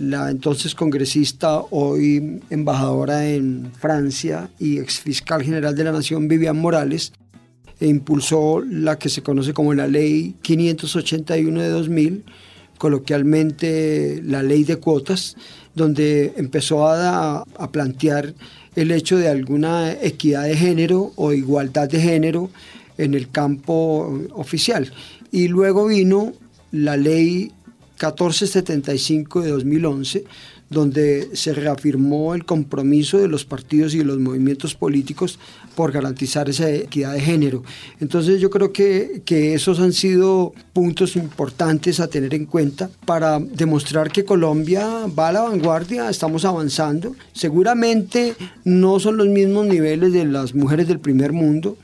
la 0.00 0.30
entonces 0.30 0.74
congresista, 0.74 1.60
hoy 1.70 2.40
embajadora 2.48 3.28
en 3.28 3.70
Francia 3.78 4.48
y 4.58 4.78
ex 4.78 5.00
fiscal 5.00 5.42
general 5.42 5.74
de 5.74 5.84
la 5.84 5.92
Nación, 5.92 6.26
Vivian 6.26 6.58
Morales, 6.58 7.12
impulsó 7.80 8.62
la 8.62 8.98
que 8.98 9.10
se 9.10 9.22
conoce 9.22 9.52
como 9.52 9.74
la 9.74 9.86
Ley 9.86 10.36
581 10.40 11.60
de 11.60 11.68
2000, 11.68 12.24
coloquialmente 12.78 14.22
la 14.24 14.42
Ley 14.42 14.64
de 14.64 14.76
Cuotas, 14.76 15.36
donde 15.74 16.32
empezó 16.36 16.86
a, 16.86 17.42
a 17.42 17.70
plantear 17.70 18.34
el 18.76 18.92
hecho 18.92 19.18
de 19.18 19.28
alguna 19.28 19.92
equidad 19.92 20.44
de 20.44 20.56
género 20.56 21.12
o 21.16 21.32
igualdad 21.32 21.90
de 21.90 22.00
género 22.00 22.50
en 23.00 23.14
el 23.14 23.30
campo 23.30 24.20
oficial. 24.32 24.92
Y 25.32 25.48
luego 25.48 25.86
vino 25.86 26.32
la 26.72 26.96
ley 26.96 27.52
1475 28.00 29.42
de 29.42 29.50
2011, 29.50 30.24
donde 30.70 31.30
se 31.32 31.52
reafirmó 31.52 32.32
el 32.34 32.44
compromiso 32.44 33.18
de 33.18 33.26
los 33.26 33.44
partidos 33.44 33.92
y 33.92 33.98
de 33.98 34.04
los 34.04 34.18
movimientos 34.18 34.76
políticos 34.76 35.38
por 35.74 35.90
garantizar 35.90 36.48
esa 36.48 36.70
equidad 36.70 37.12
de 37.12 37.20
género. 37.20 37.64
Entonces 37.98 38.40
yo 38.40 38.50
creo 38.50 38.72
que, 38.72 39.22
que 39.24 39.54
esos 39.54 39.80
han 39.80 39.92
sido 39.92 40.54
puntos 40.72 41.16
importantes 41.16 41.98
a 41.98 42.08
tener 42.08 42.34
en 42.34 42.46
cuenta 42.46 42.88
para 43.04 43.40
demostrar 43.40 44.12
que 44.12 44.24
Colombia 44.24 45.06
va 45.06 45.28
a 45.28 45.32
la 45.32 45.40
vanguardia, 45.42 46.08
estamos 46.08 46.44
avanzando. 46.44 47.16
Seguramente 47.32 48.36
no 48.64 49.00
son 49.00 49.16
los 49.16 49.26
mismos 49.26 49.66
niveles 49.66 50.12
de 50.12 50.24
las 50.24 50.54
mujeres 50.54 50.86
del 50.86 51.00
primer 51.00 51.32
mundo, 51.32 51.76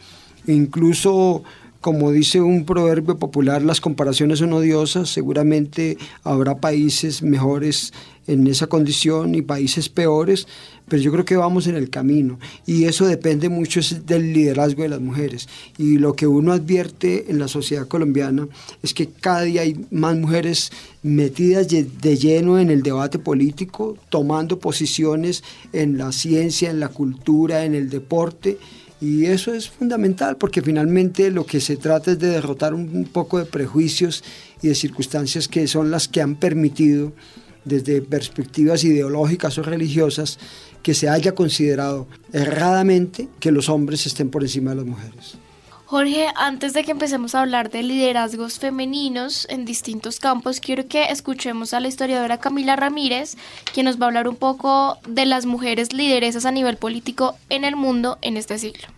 incluso 0.47 1.43
como 1.87 2.11
dice 2.11 2.41
un 2.41 2.65
proverbio 2.65 3.17
popular, 3.17 3.63
las 3.63 3.81
comparaciones 3.81 4.41
son 4.41 4.53
odiosas, 4.53 5.09
seguramente 5.09 5.97
habrá 6.25 6.57
países 6.59 7.23
mejores 7.23 7.93
en 8.27 8.49
esa 8.49 8.67
condición 8.67 9.37
y 9.37 9.43
países 9.43 9.89
peores, 9.89 10.49
pero 10.89 11.01
yo 11.01 11.13
creo 11.13 11.25
que 11.25 11.37
vamos 11.37 11.69
en 11.69 11.77
el 11.77 11.89
camino. 11.89 12.41
Y 12.67 12.87
eso 12.87 13.07
depende 13.07 13.49
mucho 13.49 13.81
del 14.05 14.33
liderazgo 14.33 14.83
de 14.83 14.89
las 14.89 15.01
mujeres. 15.01 15.49
Y 15.79 15.99
lo 15.99 16.15
que 16.15 16.27
uno 16.27 16.53
advierte 16.53 17.31
en 17.31 17.39
la 17.39 17.47
sociedad 17.47 17.87
colombiana 17.87 18.49
es 18.83 18.93
que 18.93 19.07
cada 19.09 19.43
día 19.43 19.63
hay 19.63 19.87
más 19.93 20.17
mujeres 20.17 20.73
metidas 21.05 21.69
de 21.69 22.17
lleno 22.17 22.59
en 22.59 22.73
el 22.73 22.83
debate 22.83 23.21
político, 23.21 23.97
tomando 24.09 24.59
posiciones 24.59 25.45
en 25.73 25.99
la 25.99 26.11
ciencia, 26.11 26.69
en 26.69 26.81
la 26.81 26.89
cultura, 26.89 27.65
en 27.65 27.77
el 27.77 27.91
deporte 27.91 28.59
y 29.01 29.27
eso 29.27 29.53
es 29.53 29.69
fundamental 29.69 30.37
porque 30.37 30.63
finalmente 30.63 31.31
lo 31.31 31.45
que 31.45 31.61
se 31.61 31.77
trata 31.77 32.13
es 32.13 32.19
de 32.19 32.29
derrotar 32.29 32.73
un 32.73 33.05
poco 33.13 33.39
de 33.39 33.45
prejuicios 33.45 34.25
y 34.63 34.69
de 34.69 34.75
circunstancias 34.75 35.49
que 35.49 35.67
son 35.67 35.91
las 35.91 36.09
que 36.09 36.23
han 36.23 36.37
permitido 36.37 37.13
desde 37.65 38.01
perspectivas 38.01 38.85
ideológicas 38.85 39.59
o 39.59 39.63
religiosas 39.63 40.39
que 40.83 40.95
se 40.95 41.09
haya 41.09 41.35
considerado 41.35 42.07
erradamente 42.33 43.29
que 43.41 43.51
los 43.51 43.69
hombres 43.69 44.07
estén 44.07 44.31
por 44.31 44.43
encima 44.43 44.71
de 44.71 44.77
las 44.77 44.87
mujeres. 44.87 45.37
Jorge, 45.89 46.27
antes 46.35 46.73
de 46.73 46.83
que 46.83 46.91
empecemos 46.91 47.37
a 47.37 47.43
hablar 47.43 47.71
de 47.71 47.85
liderazgos 47.85 48.59
femeninos 48.59 49.47
en 49.49 49.65
distintos 49.65 50.19
campos, 50.19 50.59
quiero 50.59 50.89
que 50.89 51.13
escuchemos 51.13 51.75
a 51.75 51.79
la 51.79 51.87
historiadora 51.87 52.39
Camila 52.39 52.75
Ramírez, 52.75 53.37
quien 53.73 53.87
nos 53.87 54.01
va 54.01 54.07
a 54.07 54.09
hablar 54.09 54.27
un 54.27 54.35
poco 54.35 54.99
de 55.07 55.27
las 55.27 55.47
mujeres 55.47 55.93
lideresas 55.93 56.45
a 56.45 56.51
nivel 56.51 56.77
político 56.77 57.37
en 57.51 57.65
el 57.65 57.77
mundo 57.77 58.19
en 58.21 58.37
este 58.37 58.59
siglo. 58.59 58.96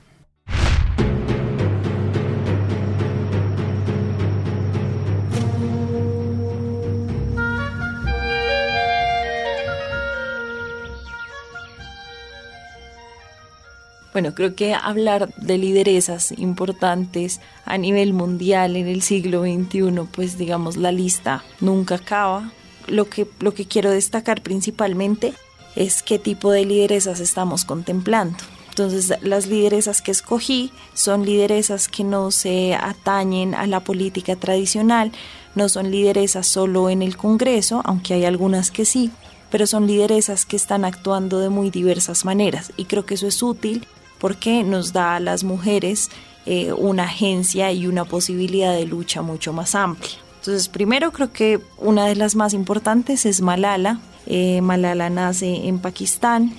Bueno, 14.19 14.35
creo 14.35 14.57
que 14.57 14.75
hablar 14.75 15.33
de 15.37 15.59
lideresas 15.59 16.33
importantes 16.37 17.41
a 17.65 17.79
nivel 17.79 18.13
mundial 18.13 18.75
en 18.75 18.89
el 18.89 19.01
siglo 19.01 19.43
XXI, 19.43 20.09
pues 20.11 20.37
digamos 20.37 20.77
la 20.77 20.91
lista 20.91 21.45
nunca 21.61 21.95
acaba. 21.95 22.51
Lo 22.89 23.09
que, 23.09 23.29
lo 23.39 23.55
que 23.55 23.67
quiero 23.67 23.93
destacar 23.93 24.43
principalmente 24.43 25.35
es 25.77 26.03
qué 26.03 26.19
tipo 26.19 26.51
de 26.51 26.65
lideresas 26.65 27.21
estamos 27.21 27.65
contemplando. 27.65 28.37
Entonces, 28.71 29.15
las 29.23 29.47
lideresas 29.47 30.03
que 30.03 30.11
escogí 30.11 30.73
son 30.95 31.25
lideresas 31.25 31.87
que 31.87 32.03
no 32.03 32.33
se 32.33 32.75
atañen 32.75 33.55
a 33.55 33.69
la 33.69 33.85
política 33.85 34.35
tradicional, 34.35 35.13
no 35.55 35.69
son 35.69 35.93
lideresas 35.93 36.49
solo 36.49 36.91
en 36.91 37.03
el 37.03 37.17
Congreso, 37.17 37.83
aunque 37.85 38.15
hay 38.15 38.25
algunas 38.25 38.73
que 38.73 38.85
sí, 38.85 39.13
pero 39.49 39.69
son 39.69 39.87
lideresas 39.87 40.45
que 40.45 40.57
están 40.57 40.85
actuando 40.85 41.39
de 41.39 41.51
muy 41.51 41.71
diversas 41.71 42.25
maneras 42.25 42.73
y 42.77 42.87
creo 42.87 43.07
que 43.07 43.15
eso 43.15 43.29
es 43.29 43.45
útil 43.45 43.87
porque 44.19 44.63
nos 44.65 44.93
da 44.93 45.17
a 45.17 45.21
las 45.21 45.45
mujeres 45.45 46.11
eh, 46.47 46.73
una 46.73 47.05
agencia 47.05 47.73
y 47.73 47.87
una 47.87 48.05
posibilidad 48.05 48.73
de 48.73 48.87
lucha 48.87 49.23
mucho 49.23 49.53
más 49.53 49.75
amplia. 49.75 50.17
Entonces, 50.41 50.69
primero 50.69 51.13
creo 51.13 51.33
que 51.33 51.61
una 51.77 52.07
de 52.07 52.17
las 52.17 52.35
más 52.35 52.55
importantes 52.55 53.27
es 53.27 53.43
Malala. 53.43 54.01
Eh, 54.27 54.61
Malala 54.63 55.11
nace 55.11 55.69
en 55.69 55.79
Pakistán, 55.79 56.55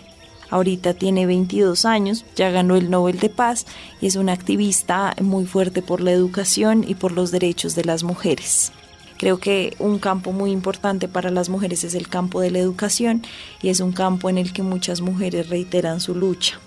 ahorita 0.50 0.94
tiene 0.94 1.26
22 1.26 1.86
años, 1.86 2.26
ya 2.36 2.50
ganó 2.50 2.76
el 2.76 2.90
Nobel 2.90 3.20
de 3.20 3.30
Paz 3.30 3.66
y 4.02 4.08
es 4.08 4.16
una 4.16 4.34
activista 4.34 5.16
muy 5.22 5.46
fuerte 5.46 5.82
por 5.82 6.02
la 6.02 6.12
educación 6.12 6.86
y 6.88 6.96
por 6.96 7.12
los 7.12 7.32
derechos 7.32 7.76
de 7.76 7.86
las 7.86 8.04
mujeres. 8.04 8.72
Creo 9.18 9.40
que 9.40 9.76
un 9.80 10.00
campo 10.00 10.32
muy 10.32 10.52
importante 10.52 11.08
para 11.08 11.30
las 11.30 11.50
mujeres 11.50 11.84
es 11.84 11.94
el 11.94 12.08
campo 12.08 12.42
de 12.42 12.52
la 12.52 12.60
educación 12.60 13.24
y 13.62 13.70
es 13.70 13.80
un 13.80 13.92
campo 13.92 14.30
en 14.30 14.38
el 14.38 14.54
que 14.54 14.64
muchas 14.64 15.02
mujeres 15.02 15.50
reiteran 15.50 16.00
su 16.00 16.16
lucha. 16.16 16.60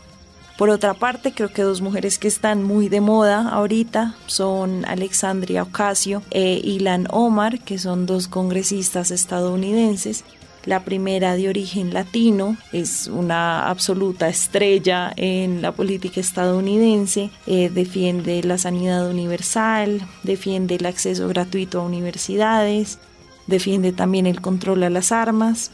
Por 0.59 0.71
otra 0.71 0.95
parte, 0.95 1.33
creo 1.33 1.49
que 1.49 1.63
dos 1.63 1.81
mujeres 1.81 2.19
que 2.19 2.29
están 2.29 2.63
muy 2.63 2.89
de 2.89 3.01
moda 3.01 3.49
ahorita 3.49 4.15
son 4.27 4.85
Alexandria 4.85 5.63
Ocasio 5.63 6.23
e 6.31 6.61
Ilan 6.63 7.09
Omar, 7.11 7.61
que 7.61 7.79
son 7.79 8.07
dos 8.07 8.29
congresistas 8.29 9.11
estadounidenses. 9.11 10.25
La 10.65 10.85
primera 10.85 11.35
de 11.35 11.49
origen 11.49 11.93
latino 11.93 12.57
es 12.73 13.09
una 13.09 13.69
absoluta 13.69 14.29
estrella 14.29 15.13
en 15.17 15.61
la 15.61 15.73
política 15.73 16.21
estadounidense, 16.21 17.31
eh, 17.47 17.69
defiende 17.69 18.45
la 18.45 18.59
sanidad 18.59 19.11
universal, 19.11 20.07
defiende 20.23 20.77
el 20.77 20.87
acceso 20.87 21.27
gratuito 21.27 21.81
a 21.81 21.85
universidades, 21.85 23.01
defiende 23.49 23.91
también 23.91 24.27
el 24.27 24.41
control 24.41 24.85
a 24.85 24.91
las 24.91 25.11
armas. 25.11 25.73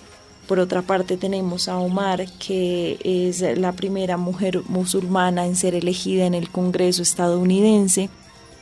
Por 0.48 0.60
otra 0.60 0.80
parte 0.80 1.18
tenemos 1.18 1.68
a 1.68 1.76
Omar, 1.76 2.24
que 2.38 2.98
es 3.04 3.42
la 3.58 3.72
primera 3.72 4.16
mujer 4.16 4.62
musulmana 4.66 5.44
en 5.44 5.54
ser 5.54 5.74
elegida 5.74 6.24
en 6.24 6.32
el 6.32 6.48
Congreso 6.48 7.02
estadounidense. 7.02 8.08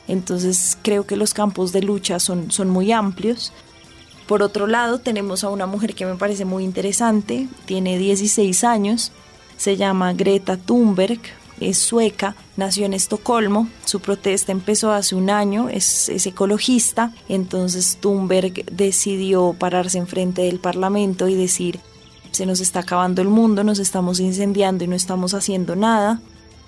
Entonces 0.09 0.77
creo 0.81 1.07
que 1.07 1.15
los 1.15 1.33
campos 1.33 1.71
de 1.71 1.81
lucha 1.81 2.19
son, 2.19 2.51
son 2.51 2.69
muy 2.69 2.91
amplios. 2.91 3.53
Por 4.27 4.43
otro 4.43 4.67
lado 4.67 4.99
tenemos 4.99 5.45
a 5.45 5.49
una 5.49 5.65
mujer 5.65 5.95
que 5.95 6.05
me 6.05 6.15
parece 6.15 6.43
muy 6.43 6.65
interesante, 6.65 7.47
tiene 7.65 7.97
16 7.97 8.65
años, 8.65 9.13
se 9.55 9.77
llama 9.77 10.11
Greta 10.11 10.57
Thunberg, 10.57 11.21
es 11.59 11.77
sueca, 11.77 12.35
nació 12.55 12.85
en 12.85 12.93
Estocolmo, 12.93 13.67
su 13.85 13.99
protesta 13.99 14.51
empezó 14.51 14.91
hace 14.91 15.15
un 15.15 15.29
año, 15.29 15.69
es, 15.69 16.09
es, 16.09 16.25
ecologista, 16.25 17.13
entonces 17.29 17.97
Thunberg 17.99 18.65
decidió 18.71 19.55
pararse 19.57 19.97
enfrente 19.97 20.43
del 20.43 20.59
Parlamento 20.59 21.27
y 21.27 21.35
decir, 21.35 21.79
se 22.31 22.45
nos 22.45 22.59
está 22.59 22.81
acabando 22.81 23.21
el 23.21 23.29
mundo, 23.29 23.63
nos 23.63 23.79
estamos 23.79 24.19
incendiando 24.19 24.83
y 24.83 24.87
no 24.87 24.95
estamos 24.95 25.33
haciendo 25.33 25.75
nada. 25.75 26.21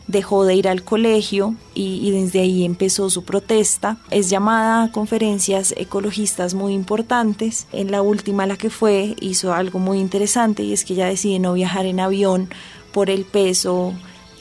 Dejó 0.07 0.43
de 0.43 0.55
ir 0.55 0.67
al 0.67 0.83
colegio 0.83 1.53
y, 1.75 2.09
desde 2.09 2.39
ahí 2.39 2.65
empezó 2.65 3.11
su 3.11 3.23
protesta. 3.23 3.97
Es 4.09 4.31
llamada 4.31 4.83
a 4.83 4.91
conferencias 4.91 5.75
ecologistas 5.77 6.55
muy 6.55 6.73
importantes. 6.73 7.67
En 7.71 7.91
la 7.91 8.01
última, 8.01 8.47
la 8.47 8.57
que 8.57 8.71
fue, 8.71 9.15
hizo 9.21 9.53
algo 9.53 9.77
muy 9.77 9.99
interesante 9.99 10.63
y 10.63 10.73
es 10.73 10.83
que 10.83 10.93
ella 10.93 11.05
decide 11.05 11.37
no 11.37 11.53
viajar 11.53 11.85
en 11.85 11.99
avión 11.99 12.49
por 12.91 13.11
el 13.11 13.23
peso 13.23 13.93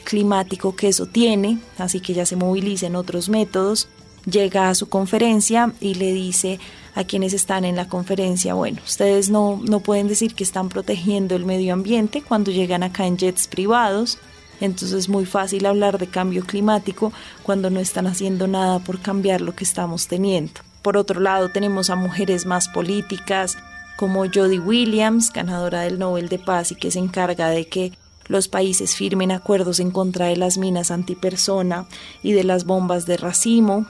climático 0.08 0.74
que 0.74 0.88
eso 0.88 1.04
tiene, 1.04 1.58
así 1.76 2.00
que 2.00 2.14
ya 2.14 2.24
se 2.24 2.34
moviliza 2.34 2.86
en 2.86 2.96
otros 2.96 3.28
métodos, 3.28 3.88
llega 4.24 4.70
a 4.70 4.74
su 4.74 4.88
conferencia 4.88 5.74
y 5.82 5.96
le 5.96 6.14
dice 6.14 6.58
a 6.94 7.04
quienes 7.04 7.34
están 7.34 7.66
en 7.66 7.76
la 7.76 7.88
conferencia, 7.88 8.54
bueno, 8.54 8.80
ustedes 8.86 9.28
no, 9.28 9.60
no 9.62 9.80
pueden 9.80 10.08
decir 10.08 10.34
que 10.34 10.44
están 10.44 10.70
protegiendo 10.70 11.36
el 11.36 11.44
medio 11.44 11.74
ambiente 11.74 12.22
cuando 12.22 12.50
llegan 12.50 12.82
acá 12.82 13.06
en 13.06 13.18
jets 13.18 13.46
privados, 13.48 14.16
entonces 14.62 14.92
es 14.98 15.08
muy 15.10 15.26
fácil 15.26 15.66
hablar 15.66 15.98
de 15.98 16.06
cambio 16.06 16.42
climático 16.42 17.12
cuando 17.42 17.68
no 17.68 17.78
están 17.78 18.06
haciendo 18.06 18.46
nada 18.48 18.78
por 18.78 19.00
cambiar 19.00 19.42
lo 19.42 19.54
que 19.54 19.64
estamos 19.64 20.08
teniendo. 20.08 20.62
Por 20.80 20.96
otro 20.96 21.20
lado, 21.20 21.50
tenemos 21.50 21.90
a 21.90 21.96
mujeres 21.96 22.46
más 22.46 22.68
políticas 22.70 23.58
como 23.98 24.24
Jodie 24.24 24.58
Williams, 24.58 25.30
ganadora 25.34 25.82
del 25.82 25.98
Nobel 25.98 26.30
de 26.30 26.38
Paz 26.38 26.72
y 26.72 26.76
que 26.76 26.90
se 26.90 26.98
encarga 26.98 27.50
de 27.50 27.68
que 27.68 27.92
los 28.28 28.48
países 28.48 28.94
firmen 28.94 29.32
acuerdos 29.32 29.80
en 29.80 29.90
contra 29.90 30.26
de 30.26 30.36
las 30.36 30.58
minas 30.58 30.90
antipersona 30.90 31.86
y 32.22 32.32
de 32.32 32.44
las 32.44 32.64
bombas 32.64 33.06
de 33.06 33.16
racimo. 33.16 33.86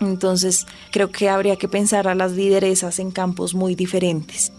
Entonces 0.00 0.66
creo 0.90 1.10
que 1.10 1.28
habría 1.28 1.56
que 1.56 1.68
pensar 1.68 2.08
a 2.08 2.14
las 2.14 2.32
lideresas 2.32 2.98
en 2.98 3.10
campos 3.10 3.54
muy 3.54 3.74
diferentes. 3.74 4.52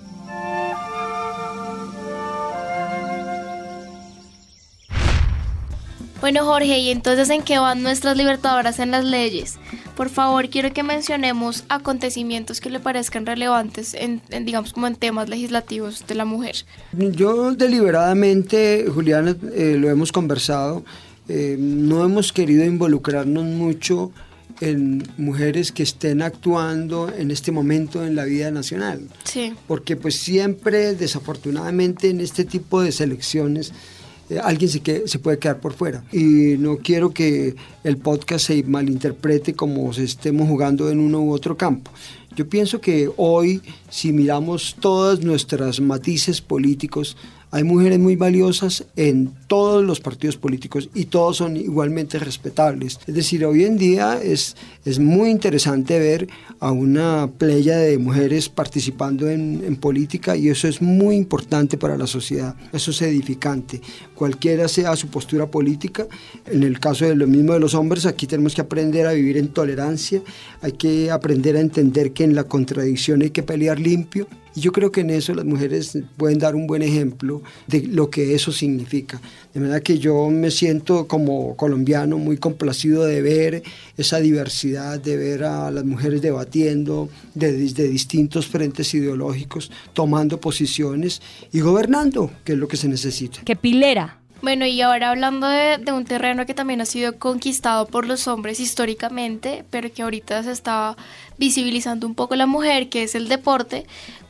Bueno, 6.21 6.45
Jorge, 6.45 6.79
¿y 6.79 6.89
entonces 6.89 7.29
en 7.29 7.43
qué 7.43 7.59
van 7.59 7.83
nuestras 7.83 8.17
libertadoras 8.17 8.79
en 8.79 8.91
las 8.91 9.05
leyes? 9.05 9.55
Por 9.95 10.09
favor, 10.09 10.49
quiero 10.49 10.73
que 10.73 10.83
mencionemos 10.83 11.63
acontecimientos 11.69 12.61
que 12.61 12.69
le 12.69 12.79
parezcan 12.79 13.25
relevantes 13.25 13.93
en, 13.93 14.21
en, 14.29 14.45
digamos, 14.45 14.73
como 14.73 14.87
en 14.87 14.95
temas 14.95 15.29
legislativos 15.29 16.05
de 16.07 16.15
la 16.15 16.25
mujer. 16.25 16.55
Yo 16.93 17.53
deliberadamente, 17.53 18.85
Juliana, 18.93 19.35
eh, 19.53 19.77
lo 19.77 19.89
hemos 19.89 20.11
conversado, 20.11 20.83
eh, 21.27 21.57
no 21.59 22.03
hemos 22.03 22.31
querido 22.33 22.65
involucrarnos 22.65 23.43
mucho 23.43 24.11
en 24.61 25.03
mujeres 25.17 25.71
que 25.71 25.83
estén 25.83 26.21
actuando 26.21 27.11
en 27.13 27.31
este 27.31 27.51
momento 27.51 28.05
en 28.05 28.15
la 28.15 28.25
vida 28.25 28.51
nacional. 28.51 29.01
Sí. 29.23 29.53
Porque 29.67 29.95
pues 29.95 30.15
siempre, 30.15 30.95
desafortunadamente, 30.95 32.09
en 32.09 32.21
este 32.21 32.45
tipo 32.45 32.81
de 32.81 32.91
selecciones, 32.91 33.73
eh, 34.29 34.39
alguien 34.41 34.69
se, 34.69 35.19
puede 35.19 35.39
quedar 35.39 35.59
por 35.59 35.73
fuera. 35.73 36.03
Y 36.11 36.55
no 36.57 36.77
quiero 36.77 37.11
que 37.11 37.55
el 37.83 37.97
podcast 37.97 38.47
se 38.47 38.63
malinterprete 38.63 39.53
como 39.53 39.91
si 39.93 40.03
estemos 40.03 40.47
jugando 40.47 40.89
en 40.89 40.99
uno 40.99 41.21
u 41.21 41.31
otro 41.31 41.57
campo. 41.57 41.91
Yo 42.35 42.49
pienso 42.49 42.81
que 42.81 43.09
hoy, 43.15 43.61
si 43.89 44.11
miramos 44.11 44.75
todas 44.79 45.21
nuestras 45.21 45.79
matices 45.79 46.41
políticos, 46.41 47.15
hay 47.55 47.63
mujeres 47.63 47.99
muy 47.99 48.17
valiosas 48.17 48.83
en 48.97 49.31
todos 49.47 49.81
los 49.81 50.01
partidos 50.01 50.35
políticos 50.35 50.89
y 50.93 51.05
todos 51.05 51.37
son 51.37 51.55
igualmente 51.55 52.19
respetables. 52.19 52.99
Es 53.07 53.15
decir, 53.15 53.45
hoy 53.45 53.63
en 53.63 53.77
día 53.77 54.19
es, 54.21 54.57
es 54.83 54.99
muy 54.99 55.29
interesante 55.29 55.97
ver 55.97 56.27
a 56.59 56.73
una 56.73 57.31
playa 57.37 57.77
de 57.77 57.97
mujeres 57.97 58.49
participando 58.49 59.29
en, 59.29 59.63
en 59.63 59.77
política 59.77 60.35
y 60.35 60.49
eso 60.49 60.67
es 60.67 60.81
muy 60.81 61.15
importante 61.15 61.77
para 61.77 61.97
la 61.97 62.07
sociedad. 62.07 62.57
Eso 62.73 62.91
es 62.91 63.01
edificante. 63.03 63.79
Cualquiera 64.15 64.67
sea 64.67 64.93
su 64.97 65.07
postura 65.07 65.49
política, 65.49 66.07
en 66.47 66.61
el 66.61 66.81
caso 66.81 67.05
de 67.05 67.15
lo 67.15 67.25
mismo 67.25 67.53
de 67.53 67.61
los 67.61 67.73
hombres, 67.73 68.05
aquí 68.05 68.27
tenemos 68.27 68.53
que 68.53 68.59
aprender 68.59 69.07
a 69.07 69.13
vivir 69.13 69.37
en 69.37 69.47
tolerancia, 69.47 70.21
hay 70.61 70.73
que 70.73 71.09
aprender 71.09 71.55
a 71.55 71.61
entender 71.61 72.11
que 72.11 72.25
en 72.25 72.35
la 72.35 72.43
contradicción 72.43 73.21
hay 73.21 73.29
que 73.29 73.43
pelear 73.43 73.79
limpio 73.79 74.27
y 74.55 74.61
yo 74.61 74.71
creo 74.71 74.91
que 74.91 75.01
en 75.01 75.09
eso 75.09 75.33
las 75.33 75.45
mujeres 75.45 75.97
pueden 76.17 76.39
dar 76.39 76.55
un 76.55 76.65
buen 76.65 76.81
ejemplo 76.81 77.41
de 77.67 77.83
lo 77.87 78.09
que 78.09 78.33
eso 78.33 78.51
significa. 78.51 79.21
De 79.53 79.59
manera 79.59 79.81
que 79.81 79.99
yo 79.99 80.29
me 80.29 80.49
siento 80.49 81.07
como 81.07 81.55
colombiano 81.55 82.17
muy 82.17 82.37
complacido 82.37 83.05
de 83.05 83.21
ver 83.21 83.63
esa 83.97 84.19
diversidad, 84.19 84.99
de 84.99 85.17
ver 85.17 85.43
a 85.43 85.69
las 85.71 85.83
mujeres 85.83 86.21
debatiendo 86.21 87.09
desde 87.33 87.83
de 87.83 87.89
distintos 87.89 88.47
frentes 88.47 88.93
ideológicos, 88.93 89.71
tomando 89.93 90.39
posiciones 90.39 91.21
y 91.51 91.59
gobernando, 91.59 92.31
que 92.43 92.53
es 92.53 92.57
lo 92.57 92.67
que 92.67 92.77
se 92.77 92.87
necesita. 92.87 93.41
Bueno, 94.41 94.65
y 94.65 94.81
ahora 94.81 95.09
hablando 95.09 95.47
de, 95.47 95.79
un 95.91 96.05
terreno 96.05 96.45
que 96.45 96.53
también 96.53 96.81
ha 96.81 96.85
sido 96.85 97.17
conquistado 97.17 97.87
por 97.87 98.05
los 98.05 98.27
hombres 98.27 98.59
históricamente, 98.59 99.65
pero 99.71 99.91
que 99.91 100.03
ahorita 100.03 100.43
se 100.43 100.51
está 100.51 100.95
visibilizando 101.37 102.05
un 102.05 102.15
poco 102.15 102.35
la 102.35 102.45
mujer, 102.45 102.89
que 102.89 103.03
es 103.03 103.15
el 103.15 103.27
deporte, 103.27 103.85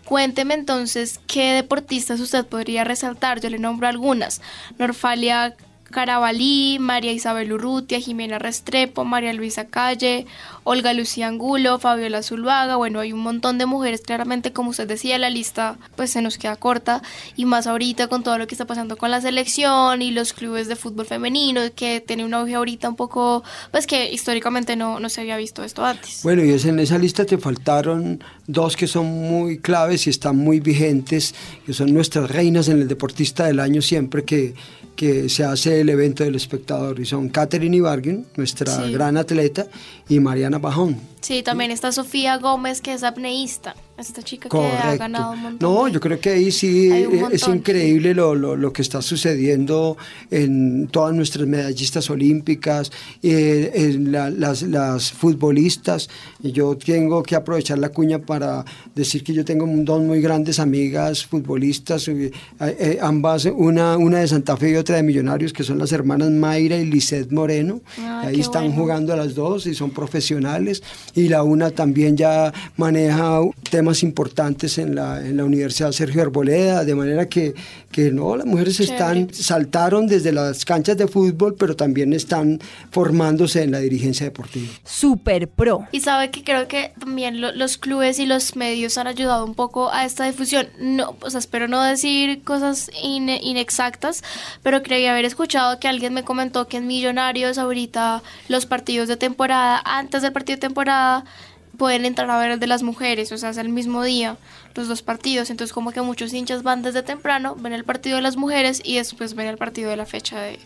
Cuénteme 0.05 0.53
entonces 0.53 1.19
qué 1.25 1.53
deportistas 1.53 2.19
usted 2.19 2.45
podría 2.45 2.83
resaltar. 2.83 3.41
Yo 3.41 3.49
le 3.49 3.57
nombro 3.57 3.87
algunas. 3.87 4.39
Norfalia 4.77 5.55
Carabalí, 5.91 6.77
María 6.79 7.11
Isabel 7.11 7.53
Urrutia, 7.53 7.99
Jimena 7.99 8.39
Restrepo, 8.39 9.05
María 9.05 9.33
Luisa 9.33 9.65
Calle, 9.65 10.25
Olga 10.63 10.93
Lucía 10.93 11.27
Angulo, 11.27 11.77
Fabiola 11.79 12.23
Zuluaga, 12.23 12.75
bueno, 12.75 12.99
hay 12.99 13.13
un 13.13 13.19
montón 13.19 13.59
de 13.59 13.67
mujeres, 13.67 14.01
claramente 14.01 14.51
como 14.51 14.71
usted 14.71 14.87
decía, 14.87 15.17
la 15.19 15.29
lista 15.29 15.77
pues 15.95 16.09
se 16.09 16.21
nos 16.21 16.37
queda 16.37 16.55
corta 16.55 17.03
y 17.35 17.45
más 17.45 17.67
ahorita 17.67 18.07
con 18.07 18.23
todo 18.23 18.37
lo 18.39 18.47
que 18.47 18.55
está 18.55 18.65
pasando 18.65 18.97
con 18.97 19.11
la 19.11 19.21
selección 19.21 20.01
y 20.01 20.11
los 20.11 20.33
clubes 20.33 20.67
de 20.67 20.75
fútbol 20.75 21.05
femenino 21.05 21.61
que 21.75 22.01
tiene 22.01 22.25
un 22.25 22.33
auge 22.33 22.55
ahorita 22.55 22.89
un 22.89 22.95
poco, 22.95 23.43
pues 23.71 23.85
que 23.85 24.11
históricamente 24.11 24.75
no, 24.75 24.99
no 24.99 25.09
se 25.09 25.21
había 25.21 25.37
visto 25.37 25.63
esto 25.63 25.85
antes. 25.85 26.21
Bueno, 26.23 26.43
y 26.43 26.49
es 26.49 26.65
en 26.65 26.79
esa 26.79 26.97
lista 26.97 27.25
te 27.25 27.37
faltaron 27.37 28.23
dos 28.47 28.75
que 28.75 28.87
son 28.87 29.05
muy 29.05 29.59
claves 29.59 30.07
y 30.07 30.09
están 30.09 30.35
muy 30.35 30.59
vigentes, 30.59 31.35
que 31.65 31.73
son 31.73 31.93
nuestras 31.93 32.29
reinas 32.29 32.69
en 32.69 32.81
el 32.81 32.87
deportista 32.87 33.45
del 33.45 33.59
año 33.59 33.81
siempre 33.81 34.23
que 34.23 34.55
que 34.95 35.29
se 35.29 35.43
hace 35.43 35.74
el 35.81 35.89
evento 35.89 36.23
del 36.23 36.35
espectador 36.35 36.99
y 36.99 37.05
son 37.05 37.29
Catherine 37.29 37.75
Ibarguen, 37.77 38.25
nuestra 38.35 38.85
Sí. 38.85 38.91
gran 38.91 39.17
atleta, 39.17 39.67
y 40.09 40.19
Mariana 40.19 40.57
Bajón. 40.57 40.97
Sí, 41.21 41.41
también 41.43 41.71
está 41.71 41.91
Sofía 41.91 42.37
Gómez, 42.37 42.81
que 42.81 42.93
es 42.93 43.03
apneísta, 43.03 43.75
esta 43.97 44.21
chica 44.21 44.49
que 44.49 44.57
ha 44.57 44.59
Correcto. 44.59 44.97
ganado 44.99 45.31
un 45.33 45.41
montón. 45.41 45.73
No, 45.73 45.85
de- 45.85 45.91
yo 45.93 45.99
creo 45.99 46.19
que 46.19 46.29
ahí 46.31 46.51
sí 46.51 46.89
es 47.31 47.47
increíble 47.47 48.13
lo, 48.13 48.35
lo, 48.35 48.55
lo 48.55 48.73
que 48.73 48.81
está 48.81 49.01
sucediendo 49.01 49.97
en 50.31 50.87
todas 50.91 51.13
nuestras 51.15 51.47
medallistas 51.47 52.09
olímpicas, 52.09 52.91
eh, 53.23 53.71
en 53.73 54.11
la- 54.11 54.29
las, 54.29 54.63
las 54.63 55.11
futbolistas. 55.11 56.09
Yo 56.41 56.75
tengo 56.77 57.23
que 57.23 57.35
aprovechar 57.35 57.77
la 57.79 57.89
cuña 57.89 58.19
para 58.19 58.65
decir 58.93 59.23
que 59.23 59.33
yo 59.33 59.45
tengo 59.45 59.65
dos 59.67 60.01
muy 60.01 60.19
grandes 60.21 60.59
amigas 60.59 61.25
futbolistas, 61.25 62.07
eh, 62.09 62.31
eh, 62.59 62.97
ambas, 63.01 63.45
una, 63.45 63.97
una 63.97 64.19
de 64.19 64.27
Santa 64.27 64.57
Fe 64.57 64.71
y 64.71 64.75
otra 64.75 64.97
de 64.97 65.03
Millonarios, 65.03 65.53
que 65.53 65.63
son 65.63 65.77
las 65.77 65.91
hermanas 65.91 66.31
Mayra 66.31 66.75
y 66.77 66.85
Lisette 66.85 67.31
Moreno. 67.31 67.81
Ah, 67.99 68.23
ahí 68.25 68.39
están 68.41 68.63
bueno. 68.65 68.81
jugando 68.81 69.13
a 69.13 69.15
las 69.15 69.35
dos 69.35 69.67
y 69.67 69.73
son 69.75 69.91
profesionales. 69.91 70.83
Y 71.13 71.29
la 71.29 71.43
una 71.43 71.71
también 71.71 72.17
ya 72.17 72.51
maneja 72.77 73.39
temas 73.69 73.84
importantes 74.03 74.77
en 74.77 74.95
la, 74.95 75.19
en 75.25 75.37
la 75.37 75.43
Universidad 75.45 75.91
Sergio 75.91 76.21
Arboleda, 76.21 76.83
de 76.85 76.95
manera 76.95 77.27
que, 77.29 77.53
que 77.91 78.11
no, 78.11 78.35
las 78.35 78.45
mujeres 78.45 78.79
están, 78.79 79.33
saltaron 79.33 80.07
desde 80.07 80.31
las 80.31 80.65
canchas 80.65 80.97
de 80.97 81.07
fútbol, 81.07 81.55
pero 81.57 81.75
también 81.75 82.13
están 82.13 82.59
formándose 82.91 83.63
en 83.63 83.71
la 83.71 83.79
dirigencia 83.79 84.25
deportiva. 84.25 84.67
Super 84.83 85.47
pro. 85.47 85.87
Y 85.91 86.01
sabe 86.01 86.31
que 86.31 86.43
creo 86.43 86.67
que 86.67 86.91
también 86.99 87.41
lo- 87.41 87.51
los 87.51 87.77
clubes 87.77 88.19
y 88.19 88.25
los 88.25 88.55
medios 88.55 88.97
han 88.97 89.07
ayudado 89.07 89.45
un 89.45 89.55
poco 89.55 89.91
a 89.91 90.05
esta 90.05 90.25
difusión. 90.25 90.67
No, 90.79 91.15
o 91.21 91.29
sea, 91.29 91.39
espero 91.39 91.67
no 91.67 91.83
decir 91.83 92.43
cosas 92.43 92.89
ine- 93.03 93.39
inexactas, 93.43 94.23
pero 94.63 94.81
creí 94.83 95.05
haber 95.05 95.25
escuchado 95.25 95.79
que 95.79 95.87
alguien 95.87 96.13
me 96.13 96.23
comentó 96.23 96.67
que 96.67 96.77
en 96.77 96.87
Millonarios 96.87 97.57
ahorita 97.57 98.23
los 98.47 98.65
partidos 98.65 99.07
de 99.07 99.17
temporada, 99.17 99.81
antes 99.85 100.21
del 100.21 100.31
partido 100.31 100.55
de 100.57 100.61
temporada, 100.61 101.25
pueden 101.75 102.05
entrar 102.05 102.29
a 102.29 102.37
ver 102.37 102.51
el 102.51 102.59
de 102.59 102.67
las 102.67 102.83
mujeres, 102.83 103.31
o 103.31 103.37
sea, 103.37 103.49
es 103.51 103.57
el 103.57 103.69
mismo 103.69 104.03
día 104.03 104.37
los 104.75 104.87
dos 104.87 105.01
partidos, 105.01 105.49
entonces 105.49 105.73
como 105.73 105.91
que 105.91 106.01
muchos 106.01 106.33
hinchas 106.33 106.63
van 106.63 106.81
desde 106.81 107.03
temprano, 107.03 107.55
ven 107.55 107.73
el 107.73 107.83
partido 107.83 108.17
de 108.17 108.21
las 108.21 108.37
mujeres 108.37 108.81
y 108.83 108.97
después 108.97 109.35
ven 109.35 109.47
el 109.47 109.57
partido 109.57 109.89
de 109.89 109.97
la 109.97 110.05
fecha 110.05 110.39
de... 110.41 110.59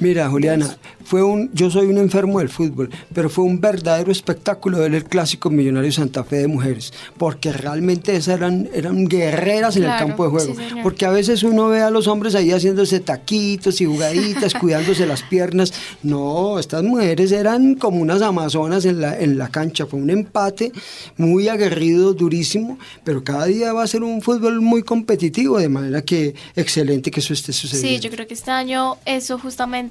Mira, 0.00 0.28
Juliana, 0.28 0.76
fue 1.04 1.22
un, 1.22 1.50
yo 1.54 1.70
soy 1.70 1.86
un 1.86 1.98
enfermo 1.98 2.38
del 2.38 2.50
fútbol, 2.50 2.90
pero 3.14 3.28
fue 3.28 3.44
un 3.44 3.60
verdadero 3.60 4.12
espectáculo 4.12 4.78
ver 4.78 4.94
el 4.94 5.04
clásico 5.04 5.50
Millonario 5.50 5.90
Santa 5.90 6.22
Fe 6.22 6.36
de 6.36 6.48
mujeres, 6.48 6.92
porque 7.16 7.52
realmente 7.52 8.14
esas 8.14 8.36
eran, 8.36 8.68
eran 8.74 9.06
guerreras 9.06 9.76
en 9.76 9.84
el 9.84 9.96
campo 9.98 10.24
de 10.24 10.30
juego. 10.30 10.54
sí, 10.54 10.74
porque 10.82 11.06
a 11.06 11.10
veces 11.10 11.42
uno 11.42 11.68
ve 11.68 11.80
a 11.80 11.90
los 11.90 12.06
hombres 12.06 12.34
ahí 12.34 12.52
haciéndose 12.52 13.00
taquitos 13.00 13.80
y 13.80 13.86
jugaditas, 13.86 14.54
cuidándose 14.60 15.06
las 15.06 15.22
piernas. 15.22 15.72
No, 16.02 16.58
estas 16.58 16.84
mujeres 16.84 17.32
eran 17.32 17.74
como 17.74 18.00
unas 18.00 18.20
amazonas 18.20 18.84
en 18.84 19.00
la, 19.00 19.18
en 19.18 19.38
la 19.38 19.48
cancha. 19.48 19.86
Fue 19.86 19.98
un 19.98 20.10
empate 20.10 20.72
muy 21.16 21.48
aguerrido, 21.48 22.12
durísimo, 22.12 22.78
pero 23.02 23.24
cada 23.24 23.46
día 23.46 23.72
va 23.72 23.82
a 23.82 23.86
ser 23.86 24.02
un 24.02 24.22
fútbol 24.22 24.60
muy 24.60 24.82
competitivo, 24.82 25.58
de 25.58 25.70
manera 25.70 26.02
que 26.02 26.34
excelente 26.54 27.10
que 27.10 27.20
eso 27.20 27.32
esté 27.32 27.52
sucediendo. 27.52 27.88
Sí, 27.96 28.00
yo 28.00 28.10
creo 28.10 28.28
que 28.28 28.34
este 28.34 28.50
año 28.50 28.98
eso 29.06 29.38
justamente 29.38 29.87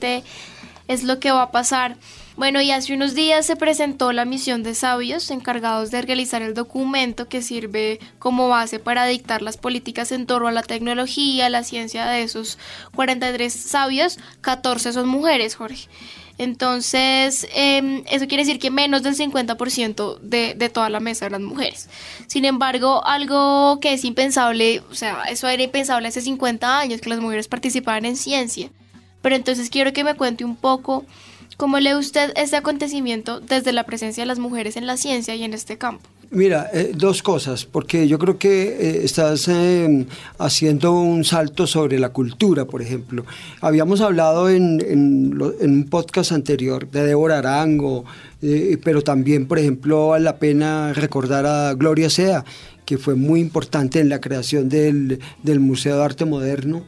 es 0.88 1.04
lo 1.04 1.20
que 1.20 1.32
va 1.32 1.44
a 1.44 1.52
pasar. 1.52 1.98
Bueno, 2.38 2.62
y 2.62 2.70
hace 2.70 2.94
unos 2.94 3.16
días 3.16 3.48
se 3.48 3.56
presentó 3.56 4.14
la 4.14 4.24
misión 4.24 4.62
de 4.62 4.76
sabios 4.76 5.32
encargados 5.32 5.90
de 5.90 6.04
realizar 6.04 6.44
el 6.44 6.54
documento 6.54 7.28
que 7.28 7.42
sirve 7.42 8.00
como 8.20 8.48
base 8.48 8.78
para 8.78 9.08
dictar 9.08 9.42
las 9.42 9.58
políticas 9.58 10.12
en 10.12 10.28
torno 10.28 10.48
a 10.48 10.52
la 10.52 10.62
tecnología, 10.62 11.50
la 11.50 11.64
ciencia 11.64 12.06
de 12.06 12.22
esos 12.22 12.60
43 12.96 13.52
sabios, 13.52 14.20
14 14.42 14.94
son 14.94 15.08
mujeres, 15.08 15.56
Jorge. 15.56 15.88
Entonces, 16.38 17.48
eh, 17.56 18.04
eso 18.12 18.28
quiere 18.28 18.44
decir 18.44 18.60
que 18.60 18.70
menos 18.70 19.02
del 19.02 19.16
50% 19.16 20.20
de, 20.20 20.54
de 20.54 20.70
toda 20.70 20.90
la 20.90 21.00
mesa 21.00 21.26
eran 21.26 21.44
mujeres. 21.44 21.90
Sin 22.28 22.46
embargo, 22.46 23.04
algo 23.04 23.80
que 23.80 23.94
es 23.94 24.06
impensable, 24.06 24.84
o 24.92 24.94
sea, 24.94 25.24
eso 25.24 25.48
era 25.48 25.64
impensable 25.64 26.08
hace 26.08 26.22
50 26.22 26.78
años, 26.78 27.02
que 27.02 27.10
las 27.10 27.20
mujeres 27.20 27.48
participaran 27.48 28.06
en 28.06 28.16
ciencia. 28.16 28.70
Pero 29.28 29.36
entonces 29.36 29.70
quiero 29.70 29.92
que 29.92 30.06
me 30.06 30.16
cuente 30.16 30.46
un 30.46 30.56
poco 30.56 31.04
cómo 31.58 31.82
lee 31.82 31.96
usted 31.96 32.32
este 32.38 32.56
acontecimiento 32.56 33.42
desde 33.42 33.74
la 33.74 33.84
presencia 33.84 34.24
de 34.24 34.28
las 34.28 34.40
mujeres 34.40 34.78
en 34.78 34.88
la 34.88 34.96
ciencia 34.96 35.36
y 35.36 35.44
en 35.44 35.54
este 35.54 35.78
campo. 35.78 36.08
Mira, 36.30 36.70
eh, 36.74 36.92
dos 36.94 37.24
cosas, 37.24 37.64
porque 37.64 38.06
yo 38.06 38.20
creo 38.20 38.38
que 38.38 38.64
eh, 38.64 39.02
estás 39.06 39.48
eh, 39.48 40.06
haciendo 40.38 40.92
un 40.92 41.24
salto 41.24 41.66
sobre 41.66 42.00
la 42.00 42.10
cultura, 42.10 42.66
por 42.66 42.82
ejemplo. 42.82 43.26
Habíamos 43.62 44.02
hablado 44.02 44.50
en, 44.50 44.82
en 44.82 45.72
un 45.72 45.88
podcast 45.90 46.34
anterior 46.34 46.90
de 46.92 47.06
Débora 47.06 47.38
Arango, 47.38 48.04
eh, 48.42 48.78
pero 48.84 49.02
también, 49.04 49.48
por 49.48 49.58
ejemplo, 49.58 50.10
vale 50.10 50.26
la 50.26 50.38
pena 50.38 50.92
recordar 50.92 51.46
a 51.46 51.74
Gloria 51.76 52.10
Sea, 52.10 52.44
que 52.86 52.98
fue 52.98 53.16
muy 53.16 53.40
importante 53.40 54.02
en 54.02 54.10
la 54.10 54.20
creación 54.20 54.68
del, 54.68 55.20
del 55.44 55.60
Museo 55.62 55.96
de 55.96 56.04
Arte 56.04 56.26
Moderno, 56.26 56.84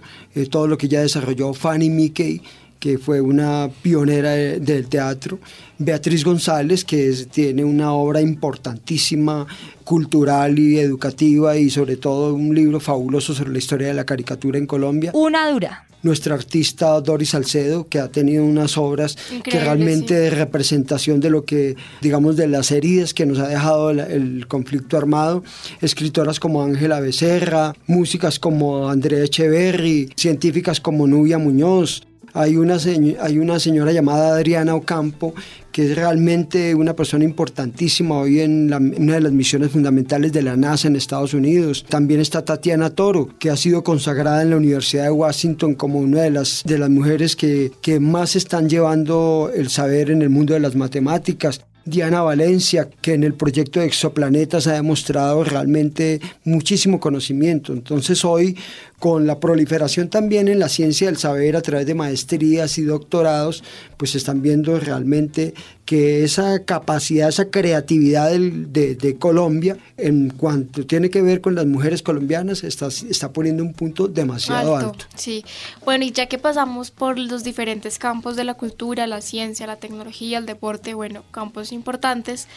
todo 0.50 0.68
lo 0.68 0.78
que 0.78 0.88
ella 0.88 1.02
desarrolló, 1.02 1.54
Fanny 1.54 1.90
Mickey, 1.90 2.42
que 2.80 2.98
fue 2.98 3.20
una 3.22 3.70
pionera 3.82 4.32
de- 4.32 4.60
del 4.60 4.88
teatro, 4.88 5.40
Beatriz 5.78 6.24
González, 6.24 6.86
que 6.86 7.10
es- 7.10 7.28
tiene 7.28 7.64
una 7.64 7.92
obra 7.94 8.22
importantísima, 8.22 9.46
cultural 9.84 10.58
y 10.60 10.80
educativa, 10.80 11.58
y 11.58 11.70
sobre 11.70 11.98
todo 11.98 12.34
un 12.36 12.54
libro 12.56 12.80
fabuloso 12.80 13.34
sobre 13.34 13.52
la 13.52 13.58
historia 13.58 13.88
de 13.88 13.94
la 13.94 14.06
caricatura 14.06 14.58
en 14.58 14.66
Colombia. 14.68 15.12
Una 15.14 15.50
dura. 15.50 15.86
Nuestra 16.02 16.34
artista 16.36 17.02
Doris 17.02 17.32
Salcedo, 17.32 17.90
que 17.90 18.00
ha 18.00 18.08
tenido 18.08 18.46
unas 18.46 18.78
obras 18.78 19.18
que 19.44 19.60
realmente 19.60 20.08
sí. 20.16 20.22
de 20.22 20.30
representación 20.30 21.20
de 21.20 21.30
lo 21.30 21.44
que, 21.44 21.76
digamos, 22.02 22.38
de 22.38 22.48
las 22.48 22.72
heridas 22.72 23.14
que 23.14 23.26
nos 23.26 23.38
ha 23.40 23.50
dejado 23.50 23.90
el, 23.90 24.00
el 24.00 24.48
conflicto 24.48 24.96
armado. 24.96 25.44
Escritoras 25.82 26.40
como 26.40 26.64
Ángela 26.64 27.02
Becerra, 27.02 27.74
músicas 27.88 28.40
como 28.40 28.88
Andrea 28.88 29.26
Echeverry, 29.26 30.10
científicas 30.16 30.80
como 30.80 31.06
Nubia 31.06 31.38
Muñoz. 31.38 32.04
Hay 32.34 32.58
una, 32.58 32.78
hay 33.22 33.40
una 33.40 33.60
señora 33.60 33.92
llamada 33.92 34.36
Adriana 34.36 34.76
Ocampo, 34.76 35.34
que 35.72 35.86
es 35.92 35.96
realmente 35.96 36.74
una 36.76 36.96
persona 36.96 37.24
importantísima 37.24 38.18
hoy 38.20 38.40
en 38.40 38.70
la- 38.70 38.78
una 38.78 39.14
de 39.16 39.22
las 39.22 39.32
misiones 39.32 39.72
fundamentales 39.72 40.32
de 40.34 40.42
la 40.42 40.56
NASA 40.58 40.88
en 40.88 40.96
Estados 40.96 41.34
Unidos. 41.34 41.86
También 41.88 42.20
está 42.20 42.44
Tatiana 42.44 42.90
Toro, 42.90 43.30
que 43.40 43.50
ha 43.50 43.56
sido 43.58 43.84
consagrada 43.84 44.42
en 44.42 44.50
la 44.52 44.58
Universidad 44.58 45.04
de 45.04 45.12
Washington 45.12 45.76
como 45.76 46.00
una 46.00 46.22
de 46.22 46.32
las, 46.32 46.64
de 46.66 46.78
las 46.78 46.90
mujeres 46.90 47.36
que, 47.36 47.72
que 47.82 48.00
más 48.00 48.36
están 48.36 48.68
llevando 48.70 49.52
el 49.56 49.70
saber 49.70 50.10
en 50.12 50.22
el 50.22 50.30
mundo 50.30 50.54
de 50.54 50.60
las 50.60 50.76
matemáticas. 50.76 51.62
Diana 51.86 52.22
Valencia, 52.22 52.88
que 53.02 53.14
en 53.16 53.24
el 53.24 53.34
proyecto 53.34 53.80
de 53.80 53.88
exoplanetas 53.88 54.68
ha 54.68 54.74
demostrado 54.74 55.44
realmente 55.44 56.20
muchísimo 56.44 57.00
conocimiento. 57.00 57.74
Entonces 57.74 58.24
hoy, 58.26 58.56
con 59.00 59.26
la 59.26 59.40
proliferación 59.40 60.10
también 60.10 60.50
en 60.50 60.60
la 60.60 60.68
ciencia 60.68 61.08
del 61.08 61.18
saber 61.18 61.56
a 61.56 61.62
través 61.62 61.88
de 61.88 61.96
maestrías 61.96 62.78
y 62.78 62.84
doctorados, 62.84 63.64
pues 63.96 64.14
están 64.16 64.42
viendo 64.42 64.78
realmente 64.80 65.54
que 65.86 66.24
esa 66.26 66.66
capacidad, 66.66 67.30
esa 67.30 67.46
creatividad 67.50 68.30
del- 68.30 68.72
de, 68.74 68.96
de 68.96 69.16
Colombia, 69.18 69.78
en 69.98 70.30
cuanto 70.30 70.86
tiene 70.86 71.10
que 71.10 71.22
ver 71.22 71.40
con 71.42 71.56
las 71.56 71.66
mujeres 71.66 72.04
colombianas, 72.04 72.64
está, 72.66 72.88
está 72.88 73.32
poniendo 73.32 73.64
un 73.64 73.74
punto 73.74 74.08
demasiado 74.10 74.76
alto. 74.76 75.06
Sí. 75.16 75.44
Bueno, 75.86 76.04
y 76.04 76.12
ya 76.12 76.26
que 76.28 76.38
pasamos 76.38 76.92
por 76.92 77.18
los 77.18 77.44
diferentes 77.44 77.98
campos 78.00 78.36
de 78.36 78.44
la 78.44 78.54
cultura, 78.56 79.08
la 79.08 79.22
ciencia, 79.22 79.66
la 79.66 79.78
tecnología, 79.78 80.38
el 80.38 80.46
deporte, 80.46 80.94
bueno, 80.94 81.24
campos 81.32 81.72
importantes, 81.72 82.48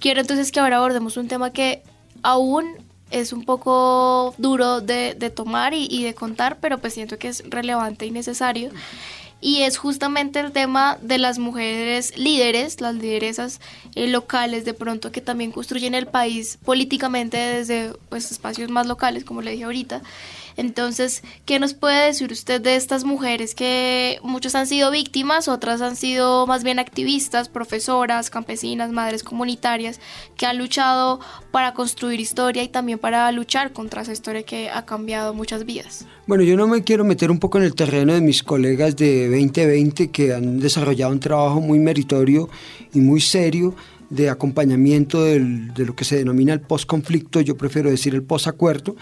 quiero 0.00 0.20
entonces 0.20 0.50
que 0.52 0.58
ahora 0.60 0.78
abordemos 0.78 1.16
un 1.16 1.28
tema 1.28 1.52
que 1.52 1.82
aún 2.22 2.66
es 3.12 3.32
un 3.32 3.44
poco 3.44 4.34
duro 4.38 4.80
de, 4.80 5.14
de 5.14 5.30
tomar 5.30 5.74
y, 5.74 6.02
de 6.02 6.14
contar, 6.14 6.58
pero 6.60 6.78
pues 6.78 6.94
siento 6.94 7.18
que 7.18 7.28
es 7.28 7.44
relevante 7.48 8.06
y 8.06 8.10
necesario. 8.10 8.70
Y 9.40 9.62
es 9.62 9.76
justamente 9.76 10.38
el 10.38 10.52
tema 10.52 10.98
de 11.02 11.18
las 11.18 11.38
mujeres 11.38 12.16
líderes, 12.16 12.80
las 12.80 12.94
lideresas 12.94 13.60
eh, 13.96 14.06
locales 14.06 14.64
de 14.64 14.72
pronto 14.72 15.10
que 15.10 15.20
también 15.20 15.50
construyen 15.50 15.94
el 15.94 16.06
país 16.06 16.58
políticamente 16.64 17.36
desde 17.36 17.92
pues, 18.08 18.30
espacios 18.30 18.70
más 18.70 18.86
locales, 18.86 19.24
como 19.24 19.42
le 19.42 19.50
dije 19.50 19.64
ahorita. 19.64 20.00
Entonces, 20.56 21.22
¿qué 21.44 21.58
nos 21.58 21.74
puede 21.74 22.06
decir 22.06 22.32
usted 22.32 22.60
de 22.60 22.76
estas 22.76 23.04
mujeres 23.04 23.54
que 23.54 24.18
muchas 24.22 24.54
han 24.54 24.66
sido 24.66 24.90
víctimas, 24.90 25.48
otras 25.48 25.80
han 25.80 25.96
sido 25.96 26.46
más 26.46 26.64
bien 26.64 26.78
activistas, 26.78 27.48
profesoras, 27.48 28.30
campesinas, 28.30 28.90
madres 28.92 29.22
comunitarias, 29.22 30.00
que 30.36 30.46
han 30.46 30.58
luchado 30.58 31.20
para 31.50 31.74
construir 31.74 32.20
historia 32.20 32.62
y 32.62 32.68
también 32.68 32.98
para 32.98 33.30
luchar 33.32 33.72
contra 33.72 34.02
esa 34.02 34.12
historia 34.12 34.42
que 34.42 34.70
ha 34.70 34.84
cambiado 34.84 35.34
muchas 35.34 35.64
vidas? 35.64 36.06
Bueno, 36.26 36.44
yo 36.44 36.56
no 36.56 36.68
me 36.68 36.84
quiero 36.84 37.04
meter 37.04 37.30
un 37.30 37.38
poco 37.38 37.58
en 37.58 37.64
el 37.64 37.74
terreno 37.74 38.14
de 38.14 38.20
mis 38.20 38.42
colegas 38.42 38.96
de 38.96 39.28
2020 39.28 40.10
que 40.10 40.32
han 40.32 40.60
desarrollado 40.60 41.12
un 41.12 41.20
trabajo 41.20 41.60
muy 41.60 41.78
meritorio 41.78 42.48
y 42.94 43.00
muy 43.00 43.20
serio 43.20 43.74
de 44.12 44.28
acompañamiento 44.28 45.24
de 45.24 45.86
lo 45.86 45.96
que 45.96 46.04
se 46.04 46.16
denomina 46.16 46.52
el 46.52 46.60
postconflicto, 46.60 47.40
yo 47.40 47.56
prefiero 47.56 47.88
decir 47.88 48.14
el 48.14 48.22
posacuerdo. 48.22 48.94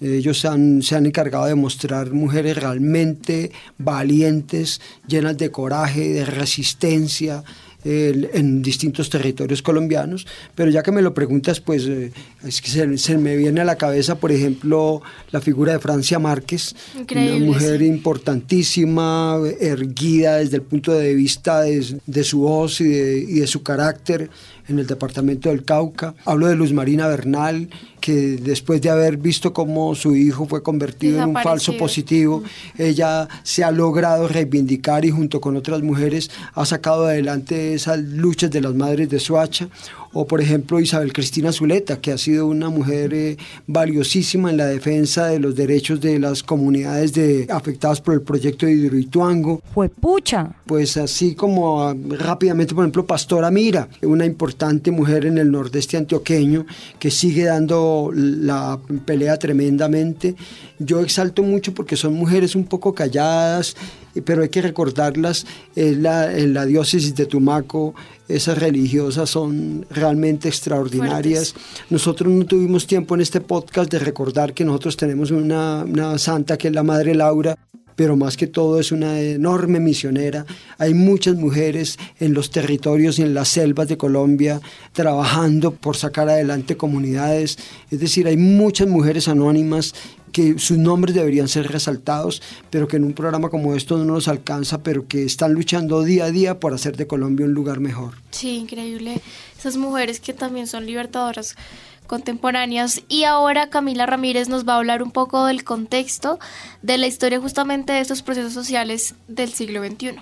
Ellos 0.00 0.40
se 0.40 0.48
han, 0.48 0.82
se 0.82 0.96
han 0.96 1.06
encargado 1.06 1.46
de 1.46 1.54
mostrar 1.54 2.12
mujeres 2.12 2.56
realmente 2.56 3.50
valientes, 3.78 4.80
llenas 5.06 5.36
de 5.38 5.50
coraje, 5.50 6.08
de 6.12 6.24
resistencia, 6.24 7.44
en 7.84 8.60
distintos 8.60 9.08
territorios 9.08 9.62
colombianos, 9.62 10.26
pero 10.54 10.70
ya 10.70 10.82
que 10.82 10.90
me 10.90 11.00
lo 11.00 11.14
preguntas, 11.14 11.60
pues 11.60 11.86
eh, 11.86 12.12
es 12.44 12.60
que 12.60 12.70
se, 12.70 12.98
se 12.98 13.16
me 13.16 13.36
viene 13.36 13.60
a 13.60 13.64
la 13.64 13.76
cabeza, 13.76 14.16
por 14.16 14.32
ejemplo, 14.32 15.00
la 15.30 15.40
figura 15.40 15.72
de 15.72 15.78
Francia 15.78 16.18
Márquez, 16.18 16.74
Increíble, 16.98 17.36
una 17.36 17.46
mujer 17.46 17.78
sí. 17.78 17.86
importantísima, 17.86 19.38
erguida 19.60 20.36
desde 20.36 20.56
el 20.56 20.62
punto 20.62 20.92
de 20.92 21.14
vista 21.14 21.62
de, 21.62 22.00
de 22.04 22.24
su 22.24 22.40
voz 22.40 22.80
y 22.80 22.88
de, 22.88 23.18
y 23.18 23.34
de 23.40 23.46
su 23.46 23.62
carácter 23.62 24.28
en 24.68 24.78
el 24.78 24.86
departamento 24.86 25.48
del 25.48 25.64
Cauca. 25.64 26.14
Hablo 26.24 26.46
de 26.46 26.54
Luz 26.54 26.72
Marina 26.72 27.08
Bernal, 27.08 27.68
que 28.00 28.36
después 28.36 28.80
de 28.80 28.90
haber 28.90 29.16
visto 29.16 29.52
cómo 29.52 29.94
su 29.94 30.14
hijo 30.14 30.46
fue 30.46 30.62
convertido 30.62 31.22
en 31.22 31.30
un 31.30 31.42
falso 31.42 31.76
positivo, 31.76 32.42
ella 32.76 33.28
se 33.42 33.64
ha 33.64 33.70
logrado 33.70 34.28
reivindicar 34.28 35.04
y 35.04 35.10
junto 35.10 35.40
con 35.40 35.56
otras 35.56 35.82
mujeres 35.82 36.30
ha 36.54 36.64
sacado 36.64 37.06
adelante 37.06 37.74
esas 37.74 37.98
luchas 37.98 38.50
de 38.50 38.60
las 38.60 38.74
madres 38.74 39.08
de 39.08 39.18
Soacha. 39.18 39.68
O 40.12 40.26
por 40.26 40.40
ejemplo 40.40 40.80
Isabel 40.80 41.12
Cristina 41.12 41.52
Zuleta, 41.52 42.00
que 42.00 42.12
ha 42.12 42.18
sido 42.18 42.46
una 42.46 42.70
mujer 42.70 43.12
eh, 43.14 43.36
valiosísima 43.66 44.50
en 44.50 44.56
la 44.56 44.66
defensa 44.66 45.26
de 45.26 45.38
los 45.38 45.54
derechos 45.54 46.00
de 46.00 46.18
las 46.18 46.42
comunidades 46.42 47.12
de, 47.12 47.46
afectadas 47.50 48.00
por 48.00 48.14
el 48.14 48.22
proyecto 48.22 48.66
de 48.66 48.72
Hidroituango. 48.72 49.62
Fue 49.74 49.88
pucha. 49.88 50.56
Pues 50.66 50.96
así 50.96 51.34
como 51.34 51.82
ah, 51.82 51.94
rápidamente, 52.10 52.74
por 52.74 52.84
ejemplo, 52.84 53.06
Pastora 53.06 53.50
Mira, 53.50 53.88
una 54.02 54.24
importante 54.24 54.90
mujer 54.90 55.26
en 55.26 55.38
el 55.38 55.50
nordeste 55.50 55.96
antioqueño 55.96 56.66
que 56.98 57.10
sigue 57.10 57.44
dando 57.44 58.10
la 58.14 58.78
pelea 59.04 59.38
tremendamente. 59.38 60.34
Yo 60.78 61.00
exalto 61.00 61.42
mucho 61.42 61.74
porque 61.74 61.96
son 61.96 62.14
mujeres 62.14 62.54
un 62.54 62.64
poco 62.64 62.94
calladas, 62.94 63.76
pero 64.24 64.42
hay 64.42 64.48
que 64.48 64.62
recordarlas. 64.62 65.46
En 65.76 66.02
la, 66.02 66.36
en 66.36 66.54
la 66.54 66.64
diócesis 66.64 67.14
de 67.14 67.26
Tumaco, 67.26 67.94
esas 68.28 68.58
religiosas 68.58 69.30
son 69.30 69.86
realmente 69.90 70.48
extraordinarias. 70.48 71.54
Nosotros 71.90 72.32
no 72.32 72.44
tuvimos 72.44 72.86
tiempo 72.86 73.14
en 73.14 73.22
este 73.22 73.40
podcast 73.40 73.90
de 73.90 73.98
recordar 73.98 74.52
que 74.52 74.64
nosotros 74.64 74.96
tenemos 74.96 75.30
una, 75.30 75.84
una 75.84 76.18
santa 76.18 76.58
que 76.58 76.68
es 76.68 76.74
la 76.74 76.82
Madre 76.82 77.14
Laura, 77.14 77.56
pero 77.98 78.14
más 78.14 78.36
que 78.36 78.46
todo 78.46 78.78
es 78.78 78.92
una 78.92 79.20
enorme 79.20 79.80
misionera. 79.80 80.46
Hay 80.78 80.94
muchas 80.94 81.34
mujeres 81.34 81.98
en 82.20 82.32
los 82.32 82.52
territorios 82.52 83.18
y 83.18 83.22
en 83.22 83.34
las 83.34 83.48
selvas 83.48 83.88
de 83.88 83.96
Colombia 83.96 84.60
trabajando 84.92 85.72
por 85.72 85.96
sacar 85.96 86.28
adelante 86.28 86.76
comunidades. 86.76 87.58
Es 87.90 87.98
decir, 87.98 88.28
hay 88.28 88.36
muchas 88.36 88.86
mujeres 88.86 89.26
anónimas 89.26 89.94
que 90.30 90.60
sus 90.60 90.78
nombres 90.78 91.12
deberían 91.16 91.48
ser 91.48 91.66
resaltados, 91.72 92.40
pero 92.70 92.86
que 92.86 92.98
en 92.98 93.02
un 93.02 93.14
programa 93.14 93.48
como 93.48 93.74
esto 93.74 93.98
no 93.98 94.04
nos 94.04 94.28
alcanza, 94.28 94.80
pero 94.84 95.08
que 95.08 95.24
están 95.24 95.52
luchando 95.52 96.04
día 96.04 96.26
a 96.26 96.30
día 96.30 96.60
por 96.60 96.74
hacer 96.74 96.96
de 96.96 97.08
Colombia 97.08 97.46
un 97.46 97.52
lugar 97.52 97.80
mejor. 97.80 98.14
Sí, 98.30 98.58
increíble. 98.58 99.20
Esas 99.58 99.76
mujeres 99.76 100.20
que 100.20 100.34
también 100.34 100.68
son 100.68 100.86
libertadoras 100.86 101.56
contemporáneas. 102.08 103.02
Y 103.08 103.22
ahora 103.22 103.70
Camila 103.70 104.06
Ramírez 104.06 104.48
nos 104.48 104.66
va 104.66 104.74
a 104.74 104.78
hablar 104.78 105.04
un 105.04 105.12
poco 105.12 105.46
del 105.46 105.62
contexto 105.62 106.40
de 106.82 106.98
la 106.98 107.06
historia 107.06 107.40
justamente 107.40 107.92
de 107.92 108.00
estos 108.00 108.22
procesos 108.22 108.52
sociales 108.52 109.14
del 109.28 109.52
siglo 109.52 109.84
XXI. 109.86 110.16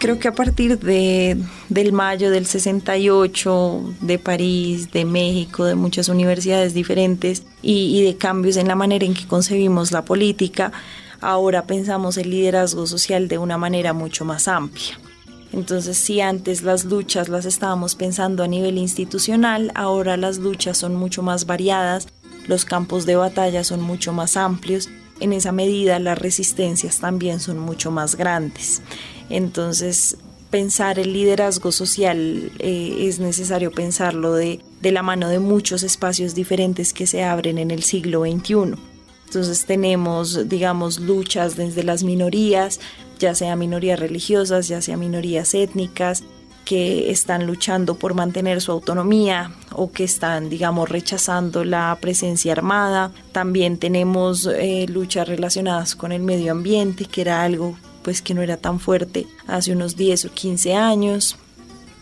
Creo 0.00 0.18
que 0.20 0.28
a 0.28 0.32
partir 0.32 0.78
de, 0.78 1.36
del 1.68 1.92
mayo 1.92 2.30
del 2.30 2.46
68, 2.46 3.94
de 4.00 4.18
París, 4.18 4.90
de 4.92 5.04
México, 5.04 5.64
de 5.64 5.74
muchas 5.74 6.08
universidades 6.08 6.72
diferentes 6.72 7.42
y, 7.62 7.98
y 7.98 8.04
de 8.04 8.16
cambios 8.16 8.56
en 8.56 8.68
la 8.68 8.76
manera 8.76 9.04
en 9.04 9.14
que 9.14 9.26
concebimos 9.26 9.90
la 9.90 10.04
política, 10.04 10.72
ahora 11.20 11.66
pensamos 11.66 12.16
el 12.16 12.30
liderazgo 12.30 12.86
social 12.86 13.26
de 13.28 13.38
una 13.38 13.58
manera 13.58 13.92
mucho 13.92 14.24
más 14.24 14.46
amplia. 14.46 14.98
Entonces, 15.52 15.96
si 15.96 16.20
antes 16.20 16.62
las 16.62 16.84
luchas 16.84 17.28
las 17.28 17.44
estábamos 17.44 17.94
pensando 17.94 18.42
a 18.42 18.48
nivel 18.48 18.78
institucional, 18.78 19.72
ahora 19.74 20.16
las 20.16 20.38
luchas 20.38 20.76
son 20.76 20.94
mucho 20.94 21.22
más 21.22 21.46
variadas, 21.46 22.08
los 22.46 22.64
campos 22.64 23.06
de 23.06 23.16
batalla 23.16 23.64
son 23.64 23.80
mucho 23.80 24.12
más 24.12 24.36
amplios, 24.36 24.88
en 25.20 25.32
esa 25.32 25.52
medida 25.52 25.98
las 25.98 26.18
resistencias 26.18 27.00
también 27.00 27.40
son 27.40 27.58
mucho 27.58 27.90
más 27.90 28.16
grandes. 28.16 28.82
Entonces, 29.30 30.16
pensar 30.50 30.98
el 30.98 31.12
liderazgo 31.12 31.72
social 31.72 32.52
eh, 32.58 32.96
es 33.00 33.18
necesario 33.18 33.72
pensarlo 33.72 34.34
de, 34.34 34.60
de 34.80 34.92
la 34.92 35.02
mano 35.02 35.28
de 35.28 35.38
muchos 35.38 35.82
espacios 35.82 36.34
diferentes 36.34 36.92
que 36.92 37.06
se 37.06 37.24
abren 37.24 37.58
en 37.58 37.70
el 37.70 37.82
siglo 37.82 38.22
XXI. 38.22 38.74
Entonces 39.26 39.66
tenemos, 39.66 40.48
digamos, 40.48 41.00
luchas 41.00 41.56
desde 41.56 41.82
las 41.82 42.02
minorías, 42.02 42.80
ya 43.18 43.34
sea 43.34 43.56
minorías 43.56 43.98
religiosas, 43.98 44.68
ya 44.68 44.80
sea 44.80 44.96
minorías 44.96 45.54
étnicas, 45.54 46.24
que 46.64 47.10
están 47.10 47.46
luchando 47.46 47.94
por 47.94 48.12
mantener 48.12 48.60
su 48.60 48.72
autonomía 48.72 49.52
o 49.72 49.90
que 49.90 50.04
están, 50.04 50.50
digamos, 50.50 50.86
rechazando 50.88 51.64
la 51.64 51.96
presencia 51.98 52.52
armada. 52.52 53.10
También 53.32 53.78
tenemos 53.78 54.46
eh, 54.46 54.84
luchas 54.86 55.26
relacionadas 55.26 55.96
con 55.96 56.12
el 56.12 56.20
medio 56.20 56.52
ambiente, 56.52 57.06
que 57.06 57.22
era 57.22 57.42
algo 57.42 57.78
pues 58.02 58.20
que 58.20 58.34
no 58.34 58.42
era 58.42 58.58
tan 58.58 58.80
fuerte 58.80 59.26
hace 59.46 59.72
unos 59.72 59.96
10 59.96 60.26
o 60.26 60.30
15 60.30 60.74
años. 60.74 61.36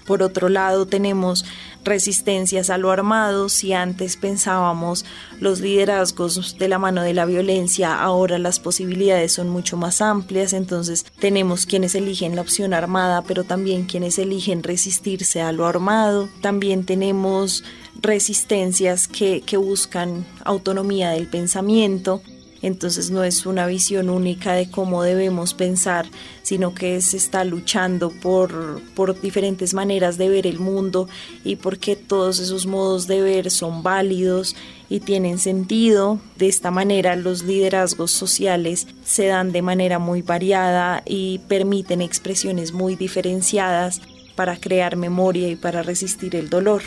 Por 0.05 0.23
otro 0.23 0.49
lado, 0.49 0.87
tenemos 0.87 1.45
resistencias 1.87 2.69
a 2.69 2.77
lo 2.77 2.91
armado. 2.91 3.49
Si 3.49 3.73
antes 3.73 4.17
pensábamos 4.17 5.07
los 5.41 5.61
liderazgos 5.61 6.59
de 6.59 6.69
la 6.69 6.79
mano 6.79 7.03
de 7.03 7.15
la 7.15 7.25
violencia, 7.25 7.99
ahora 7.99 8.39
las 8.39 8.61
posibilidades 8.61 9.33
son 9.33 9.49
mucho 9.49 9.77
más 9.77 10.03
amplias. 10.03 10.53
Entonces 10.53 11.07
tenemos 11.19 11.65
quienes 11.65 11.95
eligen 11.95 12.37
la 12.37 12.43
opción 12.43 12.75
armada, 12.75 13.23
pero 13.23 13.45
también 13.45 13.85
quienes 13.85 14.19
eligen 14.19 14.63
resistirse 14.63 15.41
a 15.41 15.53
lo 15.53 15.67
armado. 15.67 16.29
También 16.43 16.85
tenemos 16.85 17.65
resistencias 18.03 19.09
que, 19.09 19.41
que 19.41 19.57
buscan 19.57 20.27
autonomía 20.45 21.11
del 21.11 21.29
pensamiento. 21.29 22.21
Entonces 22.63 23.11
no 23.11 23.25
es 23.25 23.47
una 23.47 23.67
visión 23.67 24.09
única 24.09 24.53
de 24.55 24.71
cómo 24.71 25.03
debemos 25.03 25.55
pensar, 25.55 26.07
sino 26.43 26.75
que 26.75 27.01
se 27.01 27.17
está 27.17 27.45
luchando 27.45 28.11
por, 28.11 28.81
por 28.95 29.21
diferentes 29.21 29.75
maneras 29.75 30.19
de 30.19 30.29
ver 30.29 30.47
el 30.47 30.59
mundo 30.59 31.09
y 31.45 31.57
porque 31.57 31.97
todos 31.97 32.39
esos 32.39 32.67
modos 32.67 33.07
de 33.07 33.21
ver 33.21 33.51
son 33.51 33.83
válidos 33.83 34.57
y 34.89 35.01
tienen 35.01 35.39
sentido. 35.39 36.19
De 36.37 36.49
esta 36.49 36.71
manera 36.71 37.17
los 37.17 37.43
liderazgos 37.43 38.11
sociales 38.11 38.87
se 39.05 39.27
dan 39.27 39.53
de 39.53 39.63
manera 39.63 39.99
muy 39.99 40.23
variada 40.23 41.03
y 41.05 41.41
permiten 41.49 42.01
expresiones 42.01 42.73
muy 42.73 42.97
diferenciadas 42.97 44.01
para 44.35 44.57
crear 44.57 44.97
memoria 44.97 45.49
y 45.49 45.57
para 45.57 45.83
resistir 45.83 46.37
el 46.37 46.51
dolor. 46.51 46.83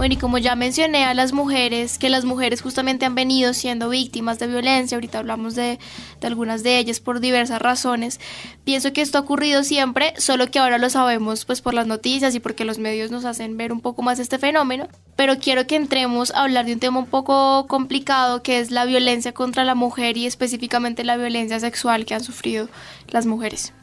Bueno, 0.00 0.14
y 0.14 0.16
como 0.16 0.38
ya 0.38 0.54
mencioné 0.54 1.04
a 1.04 1.12
las 1.12 1.34
mujeres, 1.34 1.98
que 1.98 2.08
las 2.08 2.24
mujeres 2.24 2.62
justamente 2.62 3.04
han 3.04 3.14
venido 3.14 3.52
siendo 3.52 3.90
víctimas 3.90 4.38
de 4.38 4.46
violencia, 4.46 4.96
ahorita 4.96 5.18
hablamos 5.18 5.54
de, 5.54 5.78
algunas 6.22 6.62
de 6.62 6.78
ellas 6.78 7.00
por 7.00 7.20
diversas 7.20 7.60
razones, 7.60 8.18
pienso 8.64 8.94
que 8.94 9.02
esto 9.02 9.18
ha 9.18 9.20
ocurrido 9.20 9.62
siempre, 9.62 10.14
solo 10.16 10.50
que 10.50 10.58
ahora 10.58 10.78
lo 10.78 10.88
sabemos 10.88 11.44
pues 11.44 11.60
por 11.60 11.74
las 11.74 11.86
noticias 11.86 12.34
y 12.34 12.40
porque 12.40 12.64
los 12.64 12.78
medios 12.78 13.10
nos 13.10 13.26
hacen 13.26 13.58
ver 13.58 13.74
un 13.74 13.82
poco 13.82 14.00
más 14.00 14.18
este 14.20 14.38
fenómeno, 14.38 14.88
pero 15.16 15.38
quiero 15.38 15.66
que 15.66 15.76
entremos 15.76 16.30
a 16.30 16.44
hablar 16.44 16.64
de 16.64 16.72
un 16.72 16.80
tema 16.80 17.00
un 17.00 17.04
poco 17.04 17.66
complicado 17.66 18.42
que 18.42 18.58
es 18.58 18.70
la 18.70 18.86
violencia 18.86 19.34
contra 19.34 19.64
la 19.64 19.74
mujer 19.74 20.16
y 20.16 20.24
específicamente 20.24 21.04
la 21.04 21.18
violencia 21.18 21.60
sexual 21.60 22.06
que 22.06 22.14
han 22.14 22.24
sufrido 22.24 22.70
las 23.10 23.26
mujeres. 23.26 23.74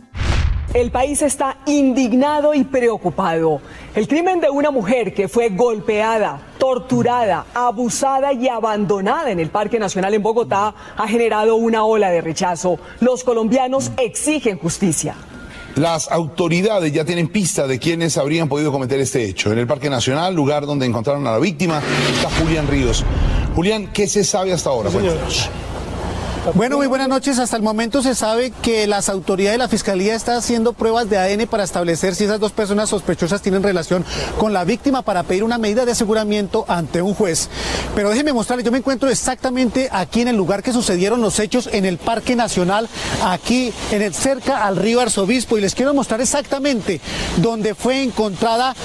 El 0.73 0.91
país 0.91 1.21
está 1.21 1.58
indignado 1.65 2.53
y 2.53 2.65
preocupado. 2.65 3.62
El 3.95 4.08
crimen 4.08 4.41
de 4.41 4.49
una 4.49 4.69
mujer 4.69 5.13
que 5.13 5.30
fue 5.30 5.49
golpeada, 5.49 6.41
torturada, 6.58 7.45
abusada 7.53 8.34
y 8.34 8.49
abandonada 8.49 9.32
en 9.32 9.39
el 9.39 9.49
Parque 9.49 9.80
Nacional 9.80 10.13
en 10.13 10.21
Bogotá 10.21 10.75
ha 10.97 11.08
generado 11.08 11.56
una 11.56 11.86
ola 11.86 12.10
de 12.10 12.21
rechazo. 12.21 12.80
Los 12.99 13.23
colombianos 13.23 13.91
exigen 13.97 14.60
justicia. 14.60 15.15
Las 15.75 16.12
autoridades 16.12 16.91
ya 16.91 17.06
tienen 17.06 17.27
pista 17.30 17.65
de 17.65 17.80
quienes 17.80 18.17
habrían 18.17 18.49
podido 18.49 18.71
cometer 18.71 18.99
este 18.99 19.23
hecho. 19.23 19.51
En 19.51 19.60
el 19.60 19.67
Parque 19.67 19.89
Nacional, 19.89 20.36
lugar 20.36 20.65
donde 20.65 20.86
encontraron 20.86 21.25
a 21.27 21.32
la 21.32 21.39
víctima, 21.39 21.82
está 22.13 22.30
Julián 22.41 22.67
Ríos. 22.67 23.06
Julián, 23.56 23.88
¿qué 23.93 24.08
se 24.08 24.23
sabe 24.23 24.53
hasta 24.53 24.69
ahora? 24.69 24.89
Sí, 24.89 24.97
bueno, 26.56 26.78
muy 26.78 26.88
buenas 26.88 27.08
noches. 27.08 27.39
Hasta 27.39 27.58
el 27.58 27.63
momento 27.63 28.02
se 28.02 28.15
sabe 28.15 28.52
que 28.62 28.88
las 28.88 29.10
autoridades 29.10 29.56
de 29.56 29.58
la 29.60 29.67
Fiscalía 29.67 30.15
están 30.15 30.38
haciendo 30.38 30.73
pruebas 30.73 31.10
de 31.10 31.17
ADN 31.17 31.47
para 31.47 31.63
establecer 31.63 32.15
si 32.15 32.23
esas 32.23 32.39
dos 32.39 32.52
personas 32.52 32.89
sospechosas 32.89 33.41
tienen 33.41 33.63
relación 33.63 34.06
con 34.38 34.54
la 34.54 34.63
víctima 34.63 35.02
para 35.02 35.23
pedir 35.23 35.43
una 35.43 35.58
medida 35.58 35.86
de 35.86 35.91
aseguramiento 35.91 36.65
ante 36.67 37.02
un 37.02 37.13
juez. 37.13 37.50
Pero 37.95 38.10
déjenme 38.10 38.34
mostrarles, 38.34 38.65
yo 38.65 38.71
me 38.71 38.78
encuentro 38.78 39.10
exactamente 39.10 39.89
aquí 39.91 40.21
en 40.21 40.30
el 40.30 40.36
lugar 40.36 40.63
que 40.63 40.73
sucedieron 40.73 41.21
los 41.21 41.39
hechos 41.39 41.69
en 41.71 41.86
el 41.86 41.97
Parque 41.97 42.36
Nacional, 42.36 42.88
aquí 43.26 43.73
en 43.91 44.02
el, 44.02 44.13
cerca 44.13 44.65
al 44.65 44.78
río 44.78 45.02
Arzobispo, 45.02 45.58
y 45.58 45.62
les 45.62 45.76
quiero 45.76 45.93
mostrar 45.93 46.21
exactamente 46.21 47.02
donde 47.38 47.76
fue 47.76 48.04
encontrada 48.04 48.76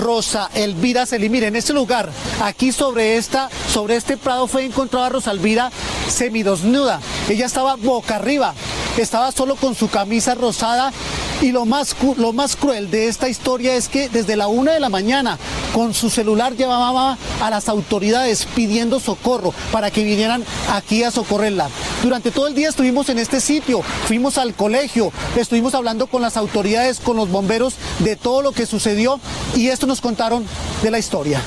Rosa 0.00 0.50
Elvira 0.54 1.06
Celí. 1.06 1.28
Miren, 1.28 1.50
en 1.50 1.56
este 1.56 1.72
lugar, 1.72 2.10
aquí 2.42 2.72
sobre 2.72 3.16
esta, 3.16 3.48
sobre 3.72 3.96
este 3.96 4.16
prado 4.16 4.46
fue 4.46 4.64
encontrada 4.64 5.08
Rosa 5.08 5.30
Elvira 5.30 5.70
semidosnuda. 6.08 7.00
Ella 7.28 7.46
estaba 7.46 7.76
boca 7.76 8.16
arriba, 8.16 8.54
estaba 8.96 9.32
solo 9.32 9.56
con 9.56 9.74
su 9.74 9.88
camisa 9.88 10.34
rosada 10.34 10.92
y 11.40 11.52
lo 11.52 11.66
más, 11.66 11.96
lo 12.16 12.32
más 12.32 12.56
cruel 12.56 12.90
de 12.90 13.08
esta 13.08 13.28
historia 13.28 13.74
es 13.74 13.88
que 13.88 14.08
desde 14.08 14.36
la 14.36 14.46
una 14.46 14.72
de 14.72 14.80
la 14.80 14.88
mañana 14.88 15.38
con 15.74 15.92
su 15.92 16.10
celular 16.10 16.56
llevaba 16.56 17.18
a 17.42 17.50
las 17.50 17.68
autoridades 17.68 18.46
pidiendo 18.54 19.00
socorro 19.00 19.52
para 19.72 19.90
que 19.90 20.04
vinieran 20.04 20.44
aquí 20.72 21.02
a 21.02 21.10
socorrerla. 21.10 21.68
Durante 22.02 22.30
todo 22.30 22.46
el 22.46 22.54
día 22.54 22.68
estuvimos 22.68 23.08
en 23.08 23.18
este 23.18 23.40
sitio, 23.40 23.82
fuimos 24.06 24.38
al 24.38 24.54
colegio, 24.54 25.12
estuvimos 25.36 25.74
hablando 25.74 26.06
con 26.06 26.22
las 26.22 26.36
autoridades, 26.36 27.00
con 27.00 27.16
los 27.16 27.30
bomberos 27.30 27.74
de 27.98 28.16
todo 28.16 28.42
lo 28.42 28.52
que 28.52 28.66
sucedió 28.66 29.20
y 29.54 29.68
esto 29.68 29.86
nos 29.86 30.00
contaron 30.00 30.46
de 30.82 30.90
la 30.90 30.98
historia. 30.98 31.42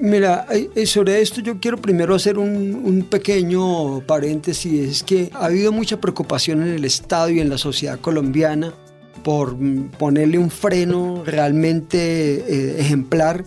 Mira, 0.00 0.46
sobre 0.86 1.20
esto 1.20 1.40
yo 1.40 1.60
quiero 1.60 1.76
primero 1.76 2.14
hacer 2.14 2.36
un, 2.38 2.82
un, 2.84 3.02
pequeño 3.04 4.00
paréntesis, 4.00 4.90
es 4.90 5.02
que 5.02 5.30
ha 5.32 5.46
habido 5.46 5.70
mucha 5.70 6.00
preocupación 6.00 6.62
en 6.62 6.74
el 6.74 6.84
Estado 6.84 7.30
y 7.30 7.40
en 7.40 7.48
la 7.48 7.58
sociedad 7.58 8.00
colombiana 8.00 8.74
por 9.24 9.56
ponerle 9.98 10.38
un 10.38 10.50
freno 10.50 11.24
realmente 11.24 11.98
eh, 11.98 12.80
ejemplar 12.80 13.44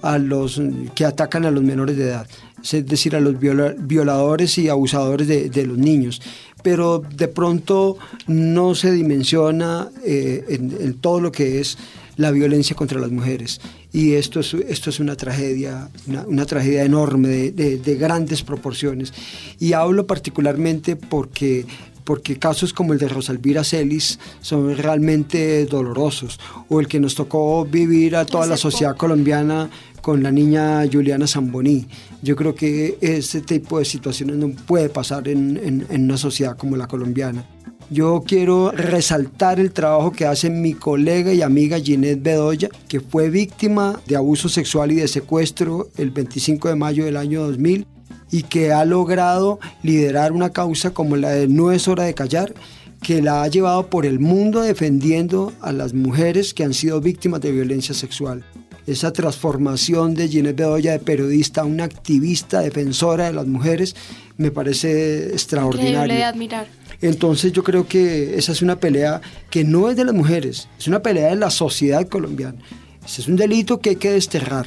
a 0.00 0.18
los 0.18 0.62
que 0.94 1.04
atacan 1.04 1.44
a 1.44 1.50
los 1.50 1.62
menores 1.62 1.96
de 1.96 2.04
edad, 2.04 2.28
es 2.62 2.86
decir, 2.86 3.16
a 3.16 3.20
los 3.20 3.38
viola, 3.38 3.74
violadores 3.76 4.56
y 4.56 4.68
abusadores 4.68 5.26
de, 5.26 5.66
los 5.66 5.76
niños. 5.76 6.22
Pero 6.62 6.98
de 6.98 7.28
pronto 7.28 7.98
no 8.26 8.74
se 8.74 8.92
dimensiona 8.92 9.88
eh, 10.04 10.44
en, 10.48 10.76
en 10.80 10.94
todo 10.94 11.20
lo 11.20 11.32
que 11.32 11.60
es 11.60 11.76
la 12.16 12.30
violencia 12.30 12.76
contra 12.76 13.00
las 13.00 13.10
mujeres. 13.10 13.60
Y 13.92 14.14
esto 14.14 14.40
es, 14.40 14.52
esto 14.54 14.90
es 14.90 15.00
una 15.00 15.16
tragedia, 15.16 15.88
una, 16.06 16.26
una 16.26 16.46
tragedia 16.46 16.84
enorme, 16.84 17.28
de, 17.28 17.50
de, 17.52 17.78
de, 17.78 17.94
grandes 17.96 18.42
proporciones. 18.42 19.12
Y 19.58 19.72
hablo 19.72 20.06
particularmente 20.06 20.96
porque 20.96 21.66
porque 22.06 22.38
casos 22.38 22.72
como 22.72 22.92
el 22.92 23.00
de 23.00 23.08
Rosalvira 23.08 23.64
Celis 23.64 24.20
son 24.40 24.76
realmente 24.76 25.66
dolorosos, 25.66 26.38
o 26.68 26.78
el 26.78 26.86
que 26.86 27.00
nos 27.00 27.16
tocó 27.16 27.64
vivir 27.64 28.14
a 28.14 28.24
toda 28.24 28.46
la 28.46 28.56
sociedad 28.56 28.96
colombiana 28.96 29.68
con 30.02 30.22
la 30.22 30.30
niña 30.30 30.84
Juliana 30.90 31.26
Zamboní. 31.26 31.88
Yo 32.22 32.36
creo 32.36 32.54
que 32.54 32.96
ese 33.00 33.40
tipo 33.40 33.80
de 33.80 33.84
situaciones 33.84 34.36
no 34.36 34.50
puede 34.50 34.88
pasar 34.88 35.26
en, 35.26 35.56
en, 35.56 35.84
en 35.90 36.04
una 36.04 36.16
sociedad 36.16 36.56
como 36.56 36.76
la 36.76 36.86
colombiana. 36.86 37.44
Yo 37.88 38.24
quiero 38.26 38.72
resaltar 38.72 39.60
el 39.60 39.72
trabajo 39.72 40.10
que 40.10 40.26
hace 40.26 40.50
mi 40.50 40.74
colega 40.74 41.32
y 41.32 41.42
amiga 41.42 41.78
Ginette 41.78 42.20
Bedoya, 42.20 42.68
que 42.88 42.98
fue 43.00 43.30
víctima 43.30 44.00
de 44.06 44.16
abuso 44.16 44.48
sexual 44.48 44.90
y 44.90 44.96
de 44.96 45.06
secuestro 45.06 45.88
el 45.96 46.10
25 46.10 46.68
de 46.68 46.74
mayo 46.74 47.04
del 47.04 47.16
año 47.16 47.42
2000 47.42 47.86
y 48.32 48.42
que 48.42 48.72
ha 48.72 48.84
logrado 48.84 49.60
liderar 49.84 50.32
una 50.32 50.50
causa 50.50 50.90
como 50.90 51.14
la 51.14 51.30
de 51.30 51.46
No 51.46 51.70
es 51.70 51.86
hora 51.86 52.02
de 52.02 52.14
callar, 52.14 52.54
que 53.02 53.22
la 53.22 53.44
ha 53.44 53.48
llevado 53.48 53.88
por 53.88 54.04
el 54.04 54.18
mundo 54.18 54.62
defendiendo 54.62 55.52
a 55.60 55.70
las 55.70 55.94
mujeres 55.94 56.54
que 56.54 56.64
han 56.64 56.74
sido 56.74 57.00
víctimas 57.00 57.40
de 57.40 57.52
violencia 57.52 57.94
sexual. 57.94 58.44
Esa 58.88 59.12
transformación 59.12 60.14
de 60.14 60.28
Ginette 60.28 60.56
Bedoya 60.56 60.92
de 60.92 60.98
periodista 60.98 61.60
a 61.60 61.64
una 61.64 61.84
activista 61.84 62.60
defensora 62.60 63.26
de 63.26 63.32
las 63.32 63.46
mujeres 63.46 63.94
me 64.38 64.50
parece 64.50 65.28
extraordinario. 65.28 65.98
Increíble 65.98 66.14
de 66.16 66.24
admirar. 66.24 66.66
Entonces 67.00 67.52
yo 67.52 67.62
creo 67.62 67.86
que 67.86 68.36
esa 68.36 68.52
es 68.52 68.62
una 68.62 68.80
pelea 68.80 69.20
que 69.50 69.64
no 69.64 69.88
es 69.90 69.96
de 69.96 70.04
las 70.04 70.14
mujeres, 70.14 70.68
es 70.78 70.88
una 70.88 71.00
pelea 71.00 71.28
de 71.28 71.36
la 71.36 71.50
sociedad 71.50 72.06
colombiana. 72.08 72.58
Ese 73.04 73.20
es 73.20 73.28
un 73.28 73.36
delito 73.36 73.80
que 73.80 73.90
hay 73.90 73.96
que 73.96 74.10
desterrar 74.10 74.66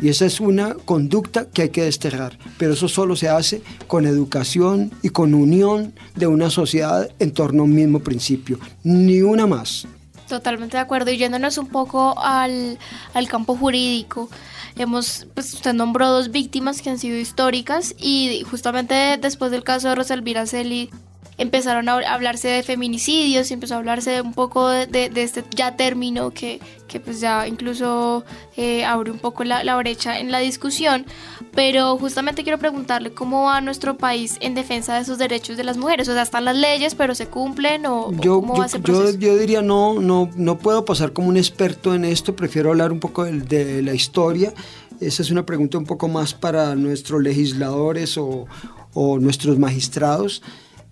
y 0.00 0.08
esa 0.08 0.26
es 0.26 0.40
una 0.40 0.74
conducta 0.74 1.46
que 1.46 1.62
hay 1.62 1.68
que 1.70 1.82
desterrar. 1.82 2.38
Pero 2.56 2.74
eso 2.74 2.88
solo 2.88 3.16
se 3.16 3.28
hace 3.28 3.62
con 3.86 4.06
educación 4.06 4.92
y 5.02 5.10
con 5.10 5.34
unión 5.34 5.94
de 6.14 6.26
una 6.26 6.50
sociedad 6.50 7.08
en 7.18 7.32
torno 7.32 7.62
a 7.62 7.64
un 7.64 7.74
mismo 7.74 8.00
principio, 8.00 8.58
ni 8.84 9.22
una 9.22 9.46
más. 9.46 9.86
Totalmente 10.28 10.76
de 10.76 10.82
acuerdo. 10.82 11.10
Y 11.10 11.16
yéndonos 11.16 11.58
un 11.58 11.68
poco 11.68 12.18
al, 12.18 12.78
al 13.14 13.28
campo 13.28 13.56
jurídico, 13.56 14.28
hemos, 14.76 15.26
pues 15.34 15.54
usted 15.54 15.72
nombró 15.72 16.10
dos 16.10 16.30
víctimas 16.30 16.82
que 16.82 16.90
han 16.90 16.98
sido 16.98 17.16
históricas 17.16 17.94
y 17.98 18.44
justamente 18.48 19.18
después 19.20 19.50
del 19.50 19.64
caso 19.64 19.88
de 19.88 19.94
Rosalvira 19.94 20.46
Celi 20.46 20.90
empezaron 21.38 21.88
a 21.88 21.94
hablarse 21.94 22.48
de 22.48 22.62
feminicidios 22.64 23.50
y 23.50 23.54
empezó 23.54 23.74
a 23.74 23.78
hablarse 23.78 24.20
un 24.20 24.34
poco 24.34 24.68
de, 24.68 24.86
de, 24.86 25.08
de 25.08 25.22
este 25.22 25.44
ya 25.54 25.76
término 25.76 26.30
que, 26.30 26.60
que, 26.88 26.98
pues 26.98 27.20
ya 27.20 27.46
incluso 27.46 28.24
eh, 28.56 28.84
abre 28.84 29.12
un 29.12 29.18
poco 29.18 29.44
la, 29.44 29.62
la, 29.62 29.76
brecha 29.76 30.18
en 30.18 30.32
la 30.32 30.40
discusión, 30.40 31.06
pero 31.54 31.96
justamente 31.96 32.42
quiero 32.42 32.58
preguntarle 32.58 33.12
cómo 33.12 33.44
va 33.44 33.60
nuestro 33.60 33.96
país 33.96 34.36
en 34.40 34.54
defensa 34.54 34.96
de 34.96 35.02
esos 35.02 35.18
derechos 35.18 35.56
de 35.56 35.62
las 35.64 35.76
mujeres. 35.76 36.08
O 36.08 36.12
sea, 36.12 36.22
están 36.22 36.44
las 36.44 36.56
leyes, 36.56 36.96
pero 36.96 37.14
se 37.14 37.28
cumplen 37.28 37.86
o, 37.86 38.10
Yo, 38.20 38.40
cómo 38.40 38.54
yo, 38.54 38.60
va 38.60 38.66
ese 38.66 38.78
yo, 38.78 38.82
proceso. 38.82 39.18
yo 39.18 39.36
diría 39.36 39.62
no, 39.62 40.00
no, 40.00 40.28
no 40.34 40.58
puedo 40.58 40.84
pasar 40.84 41.12
como 41.12 41.28
un 41.28 41.36
experto 41.36 41.94
en 41.94 42.04
esto, 42.04 42.34
prefiero 42.34 42.70
hablar 42.70 42.90
un 42.90 42.98
poco 43.00 43.24
de, 43.24 43.32
de 43.40 43.82
la 43.82 43.94
historia. 43.94 44.52
Esa 45.00 45.22
es 45.22 45.30
una 45.30 45.46
pregunta 45.46 45.78
un 45.78 45.86
poco 45.86 46.08
más 46.08 46.34
para 46.34 46.74
nuestros 46.74 47.22
legisladores 47.22 48.18
o, 48.18 48.46
o 48.94 49.18
nuestros 49.20 49.56
magistrados, 49.56 50.42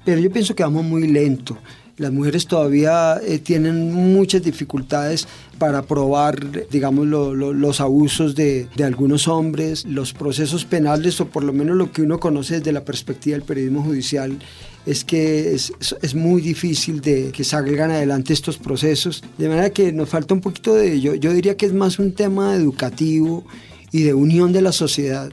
pero 0.06 0.18
yo 0.22 0.30
pienso 0.30 0.54
que 0.54 0.62
vamos 0.62 0.84
muy 0.86 1.06
lento. 1.08 1.58
Las 1.98 2.12
mujeres 2.12 2.46
todavía 2.46 3.18
eh, 3.26 3.38
tienen 3.38 3.92
muchas 3.94 4.42
dificultades 4.42 5.26
para 5.58 5.80
probar, 5.82 6.68
digamos, 6.70 7.06
lo- 7.06 7.34
lo- 7.34 7.54
los 7.54 7.80
abusos 7.80 8.34
de, 8.34 8.68
algunos 8.84 9.28
hombres, 9.28 9.86
los 9.86 10.12
procesos 10.12 10.66
penales, 10.66 11.18
o 11.22 11.26
por 11.28 11.42
lo 11.42 11.54
menos 11.54 11.74
lo 11.76 11.90
que 11.92 12.02
uno 12.02 12.20
conoce 12.20 12.58
desde 12.58 12.72
la 12.72 12.84
perspectiva 12.84 13.36
del 13.38 13.46
periodismo 13.46 13.82
judicial, 13.82 14.38
es 14.84 15.04
que 15.04 15.54
es 15.54 16.14
muy 16.14 16.42
difícil 16.42 17.00
de 17.00 17.32
que 17.32 17.44
salgan 17.44 17.90
adelante 17.90 18.34
estos 18.34 18.58
procesos. 18.58 19.24
De 19.38 19.48
manera 19.48 19.70
que 19.70 19.90
nos 19.90 20.10
falta 20.10 20.34
un 20.34 20.42
poquito 20.42 20.74
de 20.74 20.92
ello. 20.92 21.14
Yo 21.14 21.32
diría 21.32 21.56
que 21.56 21.64
es 21.64 21.72
más 21.72 21.98
un 21.98 22.12
tema 22.12 22.54
educativo 22.54 23.44
y 23.90 24.02
de 24.02 24.12
unión 24.12 24.52
de 24.52 24.60
la 24.60 24.72
sociedad 24.72 25.30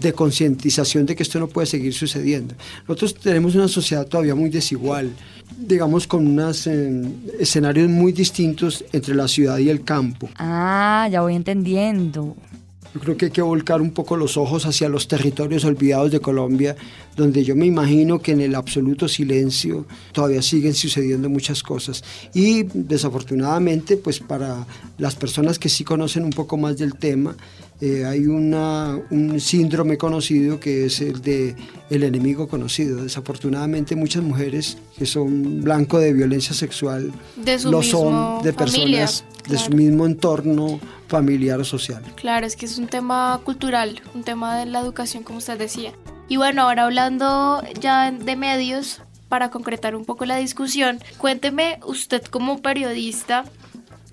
de 0.00 0.12
concientización 0.12 1.06
de 1.06 1.14
que 1.14 1.22
esto 1.22 1.38
no 1.38 1.48
puede 1.48 1.66
seguir 1.66 1.92
sucediendo. 1.92 2.54
Nosotros 2.88 3.14
tenemos 3.14 3.54
una 3.54 3.68
sociedad 3.68 4.06
todavía 4.06 4.34
muy 4.34 4.50
desigual, 4.50 5.10
digamos 5.58 6.06
con 6.06 6.26
unos 6.26 6.66
escenarios 6.66 7.88
muy 7.88 8.12
distintos 8.12 8.84
entre 8.92 9.14
la 9.14 9.28
ciudad 9.28 9.58
y 9.58 9.68
el 9.68 9.84
campo. 9.84 10.28
Ah, 10.36 11.08
ya 11.10 11.20
voy 11.20 11.34
entendiendo. 11.34 12.36
Yo 12.94 13.00
creo 13.00 13.16
que 13.16 13.26
hay 13.26 13.30
que 13.30 13.40
volcar 13.40 13.80
un 13.80 13.92
poco 13.92 14.18
los 14.18 14.36
ojos 14.36 14.66
hacia 14.66 14.86
los 14.90 15.08
territorios 15.08 15.64
olvidados 15.64 16.10
de 16.10 16.20
Colombia, 16.20 16.76
donde 17.16 17.42
yo 17.42 17.56
me 17.56 17.64
imagino 17.64 18.18
que 18.18 18.32
en 18.32 18.42
el 18.42 18.54
absoluto 18.54 19.08
silencio 19.08 19.86
todavía 20.12 20.42
siguen 20.42 20.74
sucediendo 20.74 21.30
muchas 21.30 21.62
cosas. 21.62 22.04
Y 22.34 22.64
desafortunadamente, 22.64 23.96
pues 23.96 24.20
para 24.20 24.66
las 24.98 25.14
personas 25.14 25.58
que 25.58 25.70
sí 25.70 25.84
conocen 25.84 26.24
un 26.24 26.32
poco 26.32 26.58
más 26.58 26.76
del 26.76 26.94
tema, 26.96 27.34
eh, 27.84 28.04
hay 28.04 28.26
una, 28.26 28.96
un 29.10 29.40
síndrome 29.40 29.98
conocido 29.98 30.60
que 30.60 30.86
es 30.86 31.00
el 31.00 31.20
de 31.20 31.56
el 31.90 32.04
enemigo 32.04 32.46
conocido. 32.46 33.02
Desafortunadamente 33.02 33.96
muchas 33.96 34.22
mujeres 34.22 34.78
que 34.96 35.04
son 35.04 35.64
blanco 35.64 35.98
de 35.98 36.12
violencia 36.12 36.54
sexual 36.54 37.10
De 37.34 37.58
lo 37.64 37.82
son 37.82 38.40
de 38.44 38.52
familia, 38.52 39.00
personas 39.00 39.24
de 39.48 39.58
su 39.58 39.70
claro. 39.70 39.76
mismo 39.76 40.06
entorno 40.06 40.78
familiar 41.08 41.58
o 41.58 41.64
social. 41.64 42.04
Claro, 42.14 42.46
es 42.46 42.54
que 42.54 42.66
es 42.66 42.78
un 42.78 42.86
tema 42.86 43.40
cultural, 43.42 44.00
un 44.14 44.22
tema 44.22 44.56
de 44.56 44.66
la 44.66 44.78
educación, 44.78 45.24
como 45.24 45.38
usted 45.38 45.58
decía. 45.58 45.92
Y 46.28 46.36
bueno, 46.36 46.62
ahora 46.62 46.84
hablando 46.84 47.64
ya 47.80 48.12
de 48.12 48.36
medios, 48.36 49.00
para 49.28 49.50
concretar 49.50 49.96
un 49.96 50.04
poco 50.04 50.24
la 50.24 50.36
discusión, 50.36 51.00
cuénteme 51.18 51.80
usted 51.84 52.22
como 52.22 52.62
periodista, 52.62 53.44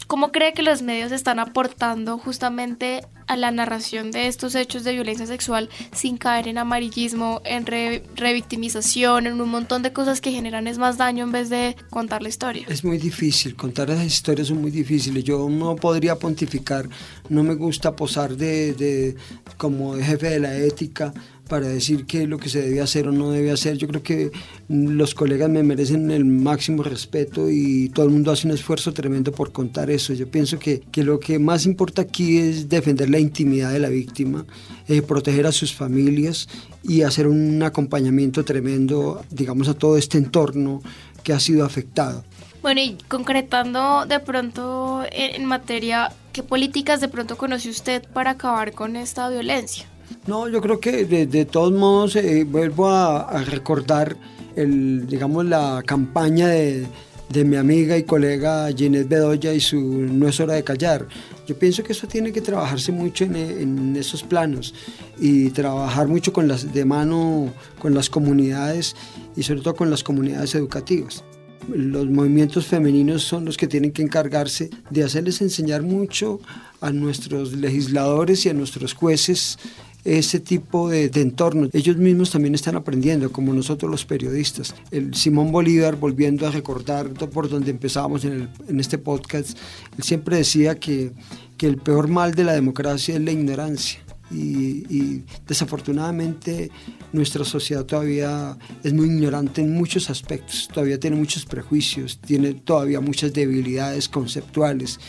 ¿cómo 0.08 0.32
cree 0.32 0.54
que 0.54 0.64
los 0.64 0.82
medios 0.82 1.12
están 1.12 1.38
aportando 1.38 2.18
justamente 2.18 3.06
a 3.30 3.38
la 3.38 3.52
narración 3.52 4.12
de 4.12 4.28
estos 4.28 4.56
hechos 4.56 4.84
de 4.84 4.92
violencia 4.94 5.26
sexual 5.26 5.70
sin 5.94 6.18
caer 6.18 6.48
en 6.50 6.58
amarillismo, 6.58 7.42
en 7.46 7.66
re- 7.66 8.04
revictimización, 8.16 9.28
en 9.28 9.40
un 9.40 9.50
montón 9.50 9.84
de 9.84 9.94
cosas 9.94 10.20
que 10.20 10.32
generan 10.32 10.68
es 10.68 10.78
más 10.78 10.98
daño 10.98 11.24
en 11.24 11.32
vez 11.32 11.50
de 11.50 11.76
contar 11.90 12.22
la 12.24 12.30
historia? 12.30 12.66
Es 12.68 12.84
muy 12.84 12.98
difícil, 12.98 13.56
contar 13.56 13.90
esas 13.92 14.06
historias 14.06 14.48
son 14.48 14.60
muy 14.62 14.72
difíciles. 14.72 15.24
Yo 15.24 15.48
no 15.50 15.76
podría 15.76 16.16
pontificar, 16.16 16.90
no 17.30 17.44
me 17.44 17.54
gusta 17.56 17.96
posar 17.96 18.36
de, 18.36 19.16
como 19.58 19.94
jefe 19.96 20.30
de 20.32 20.40
la 20.40 20.58
ética 20.58 21.14
para 21.48 21.68
decir 21.68 22.06
qué 22.06 22.24
es 22.24 22.30
lo 22.30 22.38
que 22.38 22.48
se 22.48 22.62
debe 22.62 22.80
hacer 22.80 23.08
o 23.08 23.12
no 23.12 23.32
debe 23.32 23.50
hacer. 23.50 23.76
Yo 23.76 23.88
creo 23.88 24.04
que 24.04 24.32
los 24.68 25.16
colegas 25.16 25.50
me 25.50 25.64
merecen 25.64 26.12
el 26.12 26.24
máximo 26.24 26.84
respeto 26.84 27.50
y 27.50 27.90
todo 27.90 28.06
el 28.06 28.12
mundo 28.12 28.32
hace 28.32 28.46
un 28.48 28.54
esfuerzo 28.54 28.94
tremendo 28.94 29.32
por 29.32 29.52
contar 29.52 29.90
eso. 29.90 30.14
Yo 30.14 30.30
pienso 30.30 30.60
que, 30.60 30.82
que 30.92 31.04
lo 31.04 31.20
que 31.20 31.40
más 31.40 31.66
importa 31.66 32.04
aquí 32.04 32.38
es 32.38 32.70
defender 32.70 33.10
la 33.10 33.19
intimidad 33.20 33.72
de 33.72 33.80
la 33.80 33.90
víctima, 33.90 34.46
eh, 34.88 35.02
proteger 35.02 35.46
a 35.48 35.52
sus 35.52 35.74
familias 35.74 36.48
y 36.84 37.02
hacer 37.04 37.28
un 37.28 37.62
acompañamiento 37.64 38.44
tremendo, 38.46 39.24
digamos, 39.30 39.68
a 39.68 39.74
todo 39.74 39.98
este 39.98 40.18
entorno 40.18 40.82
que 41.24 41.34
ha 41.34 41.40
sido 41.40 41.66
afectado. 41.66 42.24
Bueno, 42.62 42.82
y 42.82 42.98
concretando 43.08 44.06
de 44.06 44.20
pronto 44.20 45.04
en, 45.12 45.42
en 45.42 45.46
materia, 45.46 46.12
¿qué 46.34 46.44
políticas 46.44 47.00
de 47.00 47.08
pronto 47.08 47.38
conoce 47.38 47.70
usted 47.70 48.04
para 48.14 48.32
acabar 48.32 48.74
con 48.74 48.96
esta 48.96 49.30
violencia? 49.30 49.86
No, 50.28 50.50
yo 50.50 50.60
creo 50.62 50.80
que 50.80 51.06
de, 51.06 51.26
de 51.26 51.46
todos 51.46 51.72
modos 51.72 52.16
eh, 52.16 52.44
vuelvo 52.44 52.90
a, 52.90 53.22
a 53.22 53.44
recordar 53.44 54.18
el, 54.56 55.08
digamos, 55.08 55.46
la 55.46 55.84
campaña 55.86 56.48
de, 56.48 56.88
de 57.30 57.44
mi 57.46 57.56
amiga 57.56 57.98
y 57.98 58.04
colega 58.04 58.70
Ginette 58.72 59.08
Bedoya 59.08 59.54
y 59.54 59.60
su 59.60 59.80
No 59.80 60.28
es 60.28 60.40
hora 60.40 60.56
de 60.56 60.64
callar. 60.64 61.08
Yo 61.48 61.58
pienso 61.58 61.84
que 61.84 61.94
eso 61.94 62.08
tiene 62.08 62.32
que 62.32 62.42
trabajarse 62.42 62.92
mucho 62.92 63.24
en, 63.24 63.36
en 63.36 63.96
esos 63.96 64.24
planos 64.24 64.74
y 65.20 65.50
trabajar 65.52 66.08
mucho 66.08 66.34
con 66.34 66.48
las, 66.48 66.74
de 66.74 66.86
mano 66.86 67.54
con 67.80 67.94
las 67.94 68.10
comunidades 68.10 68.96
y 69.36 69.44
sobre 69.44 69.62
todo 69.62 69.76
con 69.76 69.90
las 69.90 70.04
comunidades 70.04 70.56
educativas. 70.56 71.24
Los 71.68 72.08
movimientos 72.08 72.66
femeninos 72.66 73.24
son 73.24 73.46
los 73.46 73.58
que 73.58 73.68
tienen 73.68 73.92
que 73.92 74.02
encargarse 74.02 74.70
de 74.90 75.04
hacerles 75.04 75.42
enseñar 75.42 75.84
mucho 75.84 76.40
a 76.82 76.92
nuestros 76.92 77.54
legisladores 77.54 78.46
y 78.46 78.50
a 78.50 78.54
nuestros 78.54 78.94
jueces 78.94 79.60
ese 80.04 80.40
tipo 80.40 80.90
de, 80.90 81.10
de 81.10 81.22
entornos. 81.22 81.70
Ellos 81.74 81.98
mismos 81.98 82.32
también 82.32 82.56
están 82.56 82.76
aprendiendo, 82.76 83.32
como 83.32 83.54
nosotros 83.54 83.92
los 83.92 84.06
periodistas. 84.06 84.74
El 84.92 85.14
Simón 85.14 85.52
Bolívar, 85.52 85.96
volviendo 85.98 86.48
a 86.48 86.52
recordar 86.52 87.10
por 87.14 87.50
donde 87.50 87.72
empezábamos 87.72 88.24
en, 88.26 88.34
el- 88.34 88.50
en 88.68 88.80
este 88.80 88.98
podcast, 88.98 89.58
él 89.98 90.04
siempre 90.04 90.38
decía 90.38 90.80
que, 90.80 91.12
que 91.58 91.68
el 91.68 91.78
peor 91.78 92.08
mal 92.08 92.34
de 92.34 92.44
la 92.46 92.54
democracia 92.54 93.16
es 93.16 93.22
la 93.22 93.32
ignorancia. 93.32 94.00
Y, 94.32 94.86
y 94.96 95.24
desafortunadamente 95.48 96.70
nuestra 97.14 97.44
sociedad 97.44 97.84
todavía 97.84 98.58
es 98.84 98.94
muy 98.94 99.08
ignorante 99.08 99.62
en 99.62 99.74
muchos 99.74 100.12
aspectos, 100.12 100.70
todavía 100.72 101.00
tiene 101.00 101.16
muchos 101.16 101.46
prejuicios, 101.46 102.20
tiene 102.20 102.54
todavía 102.54 103.00
muchas 103.02 103.34
debilidades 103.34 104.08
conceptuales 104.08 105.00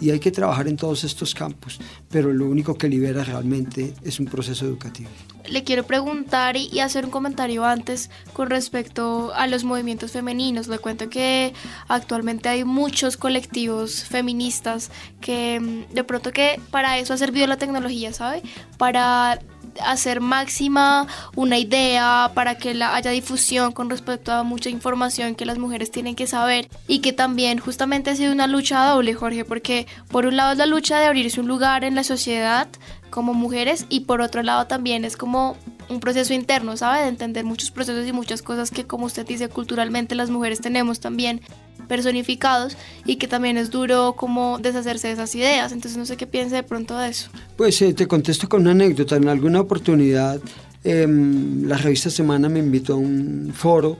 y 0.00 0.10
hay 0.10 0.20
que 0.20 0.30
trabajar 0.30 0.68
en 0.68 0.76
todos 0.76 1.04
estos 1.04 1.34
campos, 1.34 1.80
pero 2.10 2.32
lo 2.32 2.46
único 2.46 2.76
que 2.76 2.88
libera 2.88 3.24
realmente 3.24 3.94
es 4.02 4.20
un 4.20 4.26
proceso 4.26 4.64
educativo. 4.64 5.10
Le 5.48 5.64
quiero 5.64 5.84
preguntar 5.84 6.56
y, 6.56 6.80
hacer 6.80 7.06
un 7.06 7.10
comentario 7.10 7.64
antes 7.64 8.10
con 8.32 8.50
respecto 8.50 9.32
a 9.34 9.46
los 9.46 9.64
movimientos 9.64 10.12
femeninos. 10.12 10.68
Le 10.68 10.78
cuento 10.78 11.08
que 11.08 11.54
actualmente 11.88 12.48
hay 12.48 12.64
muchos 12.64 13.16
colectivos 13.16 14.04
feministas 14.04 14.90
que 15.20 15.58
mm, 15.58 15.94
de 15.94 16.04
pronto 16.04 16.32
que 16.32 16.60
para 16.70 16.98
eso 16.98 17.14
ha 17.14 17.16
servido 17.16 17.46
la 17.46 17.56
tecnología, 17.56 18.12
¿sabe? 18.12 18.42
Para 18.76 19.40
hacer 19.84 20.20
máxima 20.20 21.06
una 21.34 21.58
idea, 21.58 22.30
para 22.34 22.56
que 22.56 22.74
la, 22.74 22.94
haya 22.94 23.10
difusión 23.10 23.72
con 23.72 23.90
respecto 23.90 24.32
a 24.32 24.42
mucha 24.42 24.70
información 24.70 25.34
que 25.34 25.46
las 25.46 25.58
mujeres 25.58 25.90
tienen 25.90 26.14
que 26.14 26.26
saber 26.26 26.68
y 26.86 27.00
que 27.00 27.12
también 27.12 27.58
justamente 27.58 28.10
ha 28.10 28.16
sido 28.16 28.32
una 28.32 28.46
lucha 28.46 28.84
doble, 28.84 29.14
Jorge, 29.14 29.44
porque 29.44 29.86
por 30.08 30.26
un 30.26 30.36
lado 30.36 30.52
es 30.52 30.58
la 30.58 30.66
lucha 30.66 30.98
de 30.98 31.06
abrirse 31.06 31.40
un 31.40 31.48
lugar 31.48 31.84
en 31.84 31.94
la 31.94 32.04
sociedad 32.04 32.68
como 33.10 33.34
mujeres 33.34 33.86
y 33.88 34.00
por 34.00 34.20
otro 34.20 34.42
lado 34.42 34.66
también 34.66 35.04
es 35.04 35.16
como 35.16 35.56
un 35.88 36.00
proceso 36.00 36.34
interno, 36.34 36.76
¿sabe? 36.76 37.02
De 37.02 37.08
entender 37.08 37.44
muchos 37.44 37.70
procesos 37.70 38.06
y 38.06 38.12
muchas 38.12 38.42
cosas 38.42 38.70
que 38.70 38.84
como 38.84 39.06
usted 39.06 39.26
dice 39.26 39.48
culturalmente 39.48 40.14
las 40.14 40.30
mujeres 40.30 40.60
tenemos 40.60 41.00
también 41.00 41.40
personificados 41.88 42.76
y 43.04 43.16
que 43.16 43.26
también 43.26 43.56
es 43.56 43.70
duro 43.70 44.14
como 44.16 44.58
deshacerse 44.58 45.08
de 45.08 45.14
esas 45.14 45.34
ideas. 45.34 45.72
Entonces 45.72 45.96
no 45.98 46.06
sé 46.06 46.16
qué 46.16 46.26
piensa 46.26 46.56
de 46.56 46.62
pronto 46.62 46.96
de 46.96 47.08
eso. 47.08 47.30
Pues 47.56 47.80
eh, 47.82 47.94
te 47.94 48.06
contesto 48.06 48.48
con 48.48 48.62
una 48.62 48.72
anécdota. 48.72 49.16
En 49.16 49.28
alguna 49.28 49.60
oportunidad 49.60 50.40
em, 50.84 51.66
la 51.66 51.76
revista 51.78 52.10
Semana 52.10 52.48
me 52.48 52.58
invitó 52.60 52.94
a 52.94 52.96
un 52.96 53.52
foro 53.54 53.98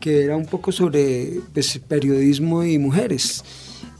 que 0.00 0.24
era 0.24 0.36
un 0.36 0.46
poco 0.46 0.72
sobre 0.72 1.40
pues, 1.52 1.78
periodismo 1.86 2.64
y 2.64 2.78
mujeres. 2.78 3.44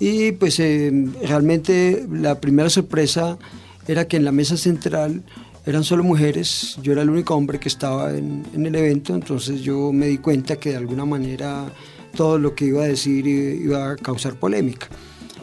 Y 0.00 0.32
pues 0.32 0.58
em, 0.58 1.12
realmente 1.22 2.06
la 2.10 2.40
primera 2.40 2.70
sorpresa 2.70 3.38
era 3.86 4.06
que 4.06 4.16
en 4.16 4.24
la 4.24 4.32
mesa 4.32 4.56
central 4.56 5.22
eran 5.66 5.84
solo 5.84 6.02
mujeres, 6.02 6.78
yo 6.82 6.92
era 6.92 7.02
el 7.02 7.10
único 7.10 7.34
hombre 7.34 7.60
que 7.60 7.68
estaba 7.68 8.16
en, 8.16 8.44
en 8.54 8.66
el 8.66 8.74
evento, 8.74 9.14
entonces 9.14 9.60
yo 9.60 9.92
me 9.92 10.06
di 10.06 10.18
cuenta 10.18 10.56
que 10.56 10.70
de 10.70 10.76
alguna 10.76 11.04
manera 11.04 11.66
todo 12.14 12.38
lo 12.38 12.54
que 12.54 12.66
iba 12.66 12.82
a 12.82 12.86
decir 12.86 13.26
iba 13.26 13.92
a 13.92 13.96
causar 13.96 14.34
polémica. 14.34 14.88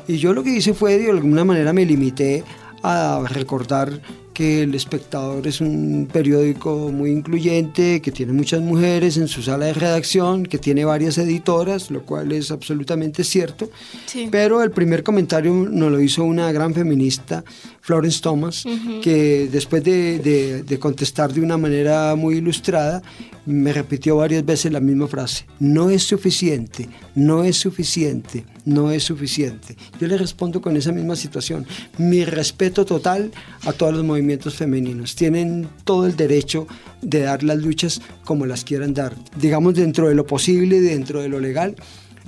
Y 0.08 0.18
yo 0.18 0.34
lo 0.34 0.44
que 0.44 0.56
hice 0.56 0.74
fue, 0.74 0.98
de 0.98 1.10
alguna 1.10 1.44
manera 1.44 1.74
me 1.74 1.86
limité 1.86 2.44
a 2.82 3.24
recordar 3.30 4.02
que 4.34 4.62
El 4.62 4.76
Espectador 4.76 5.48
es 5.48 5.62
un 5.62 6.08
periódico 6.14 6.92
muy 6.92 7.10
incluyente, 7.10 8.02
que 8.04 8.12
tiene 8.12 8.34
muchas 8.34 8.62
mujeres 8.62 9.18
en 9.18 9.28
su 9.28 9.42
sala 9.42 9.66
de 9.66 9.74
redacción, 9.74 10.46
que 10.46 10.60
tiene 10.60 10.86
varias 10.86 11.18
editoras, 11.18 11.90
lo 11.90 12.04
cual 12.04 12.32
es 12.32 12.52
absolutamente 12.52 13.24
cierto. 13.24 13.68
Sí. 14.06 14.28
Pero 14.30 14.62
el 14.62 14.70
primer 14.70 15.02
comentario 15.02 15.52
nos 15.52 15.92
lo 15.92 16.00
hizo 16.00 16.24
una 16.24 16.52
gran 16.52 16.76
feminista, 16.76 17.44
Florence 17.88 18.20
Thomas, 18.22 18.66
que 19.02 19.48
después 19.50 19.82
de, 19.82 20.20
de- 20.20 20.64
de 20.64 20.78
contestar 20.78 21.32
de 21.34 21.40
una 21.40 21.58
manera 21.58 22.14
muy 22.16 22.36
ilustrada, 22.36 23.02
me 23.46 23.72
repitió 23.72 24.18
varias 24.18 24.46
veces 24.46 24.74
la 24.74 24.82
misma 24.82 25.08
frase. 25.08 25.46
No 25.62 25.90
es 25.90 26.04
suficiente, 26.04 26.90
no 27.16 27.46
es 27.46 27.56
suficiente, 27.56 28.44
no 28.66 28.92
es 28.92 29.04
suficiente. 29.04 29.78
Yo 30.02 30.08
le 30.08 30.18
respondo 30.18 30.60
con 30.60 30.76
esa 30.76 30.92
misma 30.92 31.16
situación. 31.16 31.66
Mi 31.98 32.26
respeto 32.26 32.86
total 32.86 33.32
a 33.66 33.72
todos 33.72 33.94
los 33.94 34.04
movimientos 34.04 34.56
femeninos. 34.56 35.16
Tienen 35.16 35.70
todo 35.86 36.08
el 36.08 36.18
derecho 36.18 36.68
de 37.02 37.22
dar 37.22 37.42
las 37.42 37.58
luchas 37.60 38.02
como 38.26 38.46
las 38.46 38.66
quieran 38.66 38.94
dar. 38.94 39.16
Digamos, 39.40 39.76
dentro 39.76 40.10
de 40.10 40.16
lo 40.16 40.28
posible 40.28 40.82
dentro 40.82 41.22
de 41.22 41.30
lo 41.30 41.40
legal, 41.40 41.78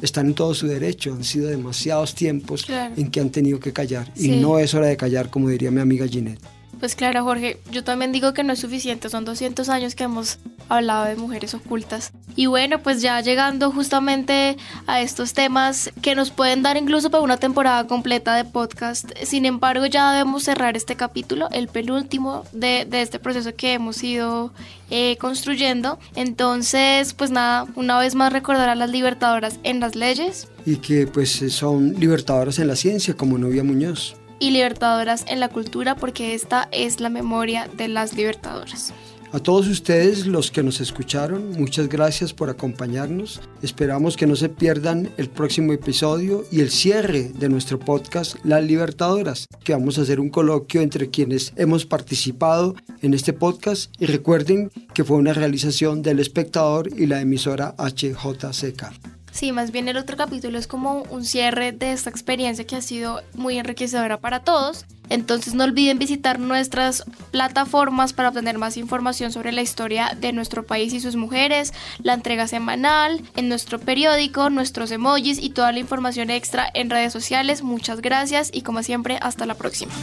están 0.01 0.27
en 0.27 0.33
todo 0.33 0.53
su 0.53 0.67
derecho. 0.67 1.13
Han 1.13 1.23
sido 1.23 1.47
demasiados 1.49 2.15
tiempos 2.15 2.65
Claro. 2.65 2.93
en 2.97 3.09
que 3.11 3.19
han 3.19 3.29
tenido 3.29 3.59
que 3.59 3.73
callar. 3.73 4.11
Sí. 4.15 4.31
Y 4.33 4.39
no 4.41 4.59
es 4.59 4.73
hora 4.73 4.87
de 4.87 4.97
callar, 4.97 5.29
como 5.29 5.49
diría 5.49 5.71
mi 5.71 5.79
amiga 5.81 6.07
Ginette. 6.07 6.39
Pues 6.80 6.95
claro, 6.95 7.23
Jorge, 7.23 7.59
yo 7.71 7.84
también 7.84 8.11
digo 8.11 8.34
que 8.34 8.43
no 8.43 8.53
es 8.53 8.59
suficiente, 8.59 9.09
son 9.09 9.25
200 9.25 9.67
años 9.67 9.95
que 9.95 10.05
hemos 10.05 10.39
hablado 10.69 11.05
de 11.05 11.15
mujeres 11.15 11.53
ocultas. 11.53 12.13
Y 12.36 12.45
bueno, 12.45 12.80
pues 12.82 13.01
ya 13.01 13.19
llegando 13.19 13.71
justamente 13.71 14.55
a 14.88 15.01
estos 15.01 15.34
temas 15.34 15.91
que 16.01 16.15
nos 16.15 16.32
pueden 16.32 16.63
dar 16.63 16.77
incluso 16.77 17.09
para 17.09 17.23
una 17.23 17.38
temporada 17.38 17.86
completa 17.86 18.36
de 18.36 18.45
podcast. 18.45 19.11
Sin 19.23 19.45
embargo, 19.45 19.88
ya 19.88 20.13
debemos 20.13 20.43
cerrar 20.43 20.77
este 20.77 20.95
capítulo, 20.95 21.49
el 21.51 21.67
penúltimo 21.67 22.45
de, 22.53 22.86
de 22.89 23.01
este 23.01 23.19
proceso 23.19 23.53
que 23.55 23.73
hemos 23.73 24.01
ido 24.03 24.53
eh, 24.89 25.17
construyendo. 25.19 25.99
Entonces, 26.15 27.13
pues 27.13 27.30
nada, 27.30 27.65
una 27.75 27.99
vez 27.99 28.15
más 28.15 28.32
recordar 28.32 28.69
a 28.69 28.75
las 28.75 28.89
libertadoras 28.89 29.59
en 29.63 29.80
las 29.80 29.95
leyes 29.95 30.47
Y 30.65 30.77
que 30.77 31.07
pues 31.07 31.43
son 31.49 31.99
libertadoras 31.99 32.59
en 32.59 32.67
la 32.67 32.75
ciencia, 32.75 33.15
como 33.15 33.38
Novia 33.38 33.63
Muñoz. 33.63 34.18
Y 34.39 34.51
libertadoras 34.51 35.25
en 35.27 35.39
la 35.39 35.49
cultura, 35.49 35.95
porque 35.95 36.33
esta 36.33 36.67
es 36.71 36.99
la 36.99 37.09
memoria 37.09 37.69
de 37.75 37.87
las 37.87 38.13
libertadoras. 38.13 38.93
A 39.31 39.37
todos 39.37 39.67
ustedes, 39.67 40.25
los 40.25 40.49
que 40.49 40.63
nos 40.63 40.81
escucharon, 40.81 41.51
muchas 41.51 41.87
gracias 41.87 42.33
por 42.33 42.49
acompañarnos. 42.49 43.41
Esperamos 43.61 44.17
que 44.17 44.25
no 44.25 44.35
se 44.35 44.49
pierdan 44.49 45.11
el 45.17 45.29
próximo 45.29 45.71
episodio 45.71 46.45
y 46.51 46.61
el 46.61 46.71
cierre 46.71 47.29
de 47.35 47.47
nuestro 47.47 47.77
podcast 47.77 48.37
Las 48.43 48.63
Libertadoras, 48.63 49.45
que 49.63 49.73
vamos 49.73 49.99
a 49.99 50.01
hacer 50.01 50.19
un 50.19 50.31
coloquio 50.31 50.81
entre 50.81 51.11
quienes 51.11 51.53
hemos 51.57 51.85
participado 51.85 52.73
en 53.03 53.13
este 53.13 53.31
podcast 53.31 53.93
y 53.99 54.07
recuerden 54.07 54.71
que 54.95 55.03
fue 55.03 55.17
una 55.17 55.33
realización 55.33 56.01
del 56.01 56.19
espectador 56.19 56.89
y 56.97 57.05
la 57.05 57.21
emisora 57.21 57.75
HJCK. 57.77 59.18
Sí, 59.39 59.53
más 59.53 59.71
bien 59.71 59.87
el 59.87 59.95
otro 59.95 60.17
capítulo 60.17 60.59
es 60.59 60.67
como 60.67 61.03
un 61.03 61.23
cierre 61.23 61.71
de 61.71 61.93
esta 61.93 62.09
experiencia 62.09 62.67
que 62.67 62.75
ha 62.75 62.81
sido 62.81 63.21
muy 63.35 63.57
enriquecedora 63.57 64.17
para 64.17 64.41
todos. 64.41 64.85
Entonces 65.07 65.53
no 65.53 65.63
olviden 65.63 65.97
visitar 65.97 66.39
nuestras 66.39 67.05
plataformas 67.31 68.11
para 68.11 68.27
obtener 68.27 68.57
más 68.57 68.75
información 68.75 69.31
sobre 69.31 69.53
la 69.53 69.61
historia 69.61 70.11
de 70.19 70.33
nuestro 70.33 70.65
país 70.65 70.91
y 70.91 70.99
sus 70.99 71.15
mujeres, 71.15 71.73
la 72.03 72.15
entrega 72.15 72.49
semanal, 72.49 73.21
en 73.37 73.47
nuestro 73.47 73.79
periódico, 73.79 74.49
nuestros 74.49 74.91
emojis 74.91 75.41
y 75.41 75.51
toda 75.51 75.71
la 75.71 75.79
información 75.79 76.31
extra 76.31 76.69
en 76.73 76.89
redes 76.89 77.13
sociales. 77.13 77.63
Muchas 77.63 78.01
gracias 78.01 78.49
y 78.51 78.63
como 78.63 78.83
siempre, 78.83 79.19
hasta 79.21 79.45
la 79.45 79.53
próxima. 79.53 79.93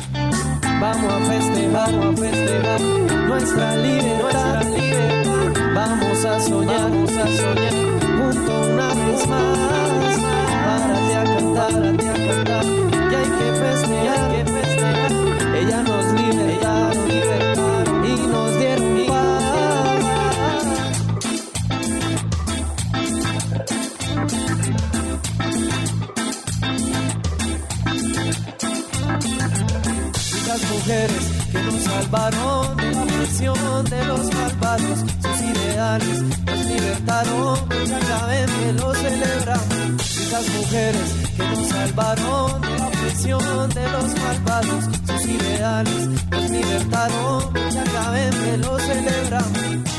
Vamos 0.80 1.12
a 1.12 1.20
festejar, 1.26 1.93
vamos 1.93 2.20
a 2.20 2.22
festejar 2.22 2.80
nuestra 2.80 3.76
libertad, 3.76 4.64
nuestra 4.64 4.64
libertad. 4.70 5.74
Vamos 5.74 6.24
a 6.24 6.41
soñar, 6.41 6.80
vamos 6.80 7.12
a 7.12 7.26
soñar 7.26 7.95
una 8.39 8.89
vez 8.95 9.28
más. 9.28 9.59
Párate 10.66 11.14
a 11.16 11.24
cantar, 11.24 11.72
párate 11.72 12.09
a 12.09 12.14
cantar. 12.26 12.64
Y 12.64 13.14
hay 13.14 13.30
que 13.39 13.49
festejar, 13.62 14.20
que 14.30 14.41
festejar. 14.53 15.11
Ella 15.57 15.82
nos 15.82 16.05
libertaron, 16.12 17.09
libertaron 17.09 18.05
y 18.05 18.14
nos 18.28 18.59
dieron 18.59 19.07
paz. 19.07 19.47
Esas 30.37 30.62
mujeres 30.70 31.24
que 31.53 31.59
nos 31.62 31.82
salvaron 31.82 32.76
de 32.76 32.91
la 32.93 33.16
de 33.39 34.05
los 34.07 34.34
malvados, 34.34 34.99
sus 35.20 35.41
ideales 35.43 36.22
nos 36.47 36.64
libertaron, 36.64 37.68
ya 37.87 38.01
saben 38.01 38.47
que 38.47 38.72
lo 38.72 38.95
celebramos. 38.95 40.01
Esas 40.01 40.49
mujeres 40.57 41.14
que 41.37 41.43
nos 41.43 41.68
salvaron 41.68 42.61
de 42.62 42.78
la 42.78 42.87
opresión 42.87 43.68
de 43.70 43.91
los 43.91 44.20
malvados, 44.22 44.84
sus 45.07 45.24
ideales 45.26 46.09
nos 46.30 46.51
libertaron, 46.51 47.55
ya 47.70 47.87
saben 47.87 48.30
que 48.30 48.57
lo 48.57 48.78
celebramos. 48.78 49.97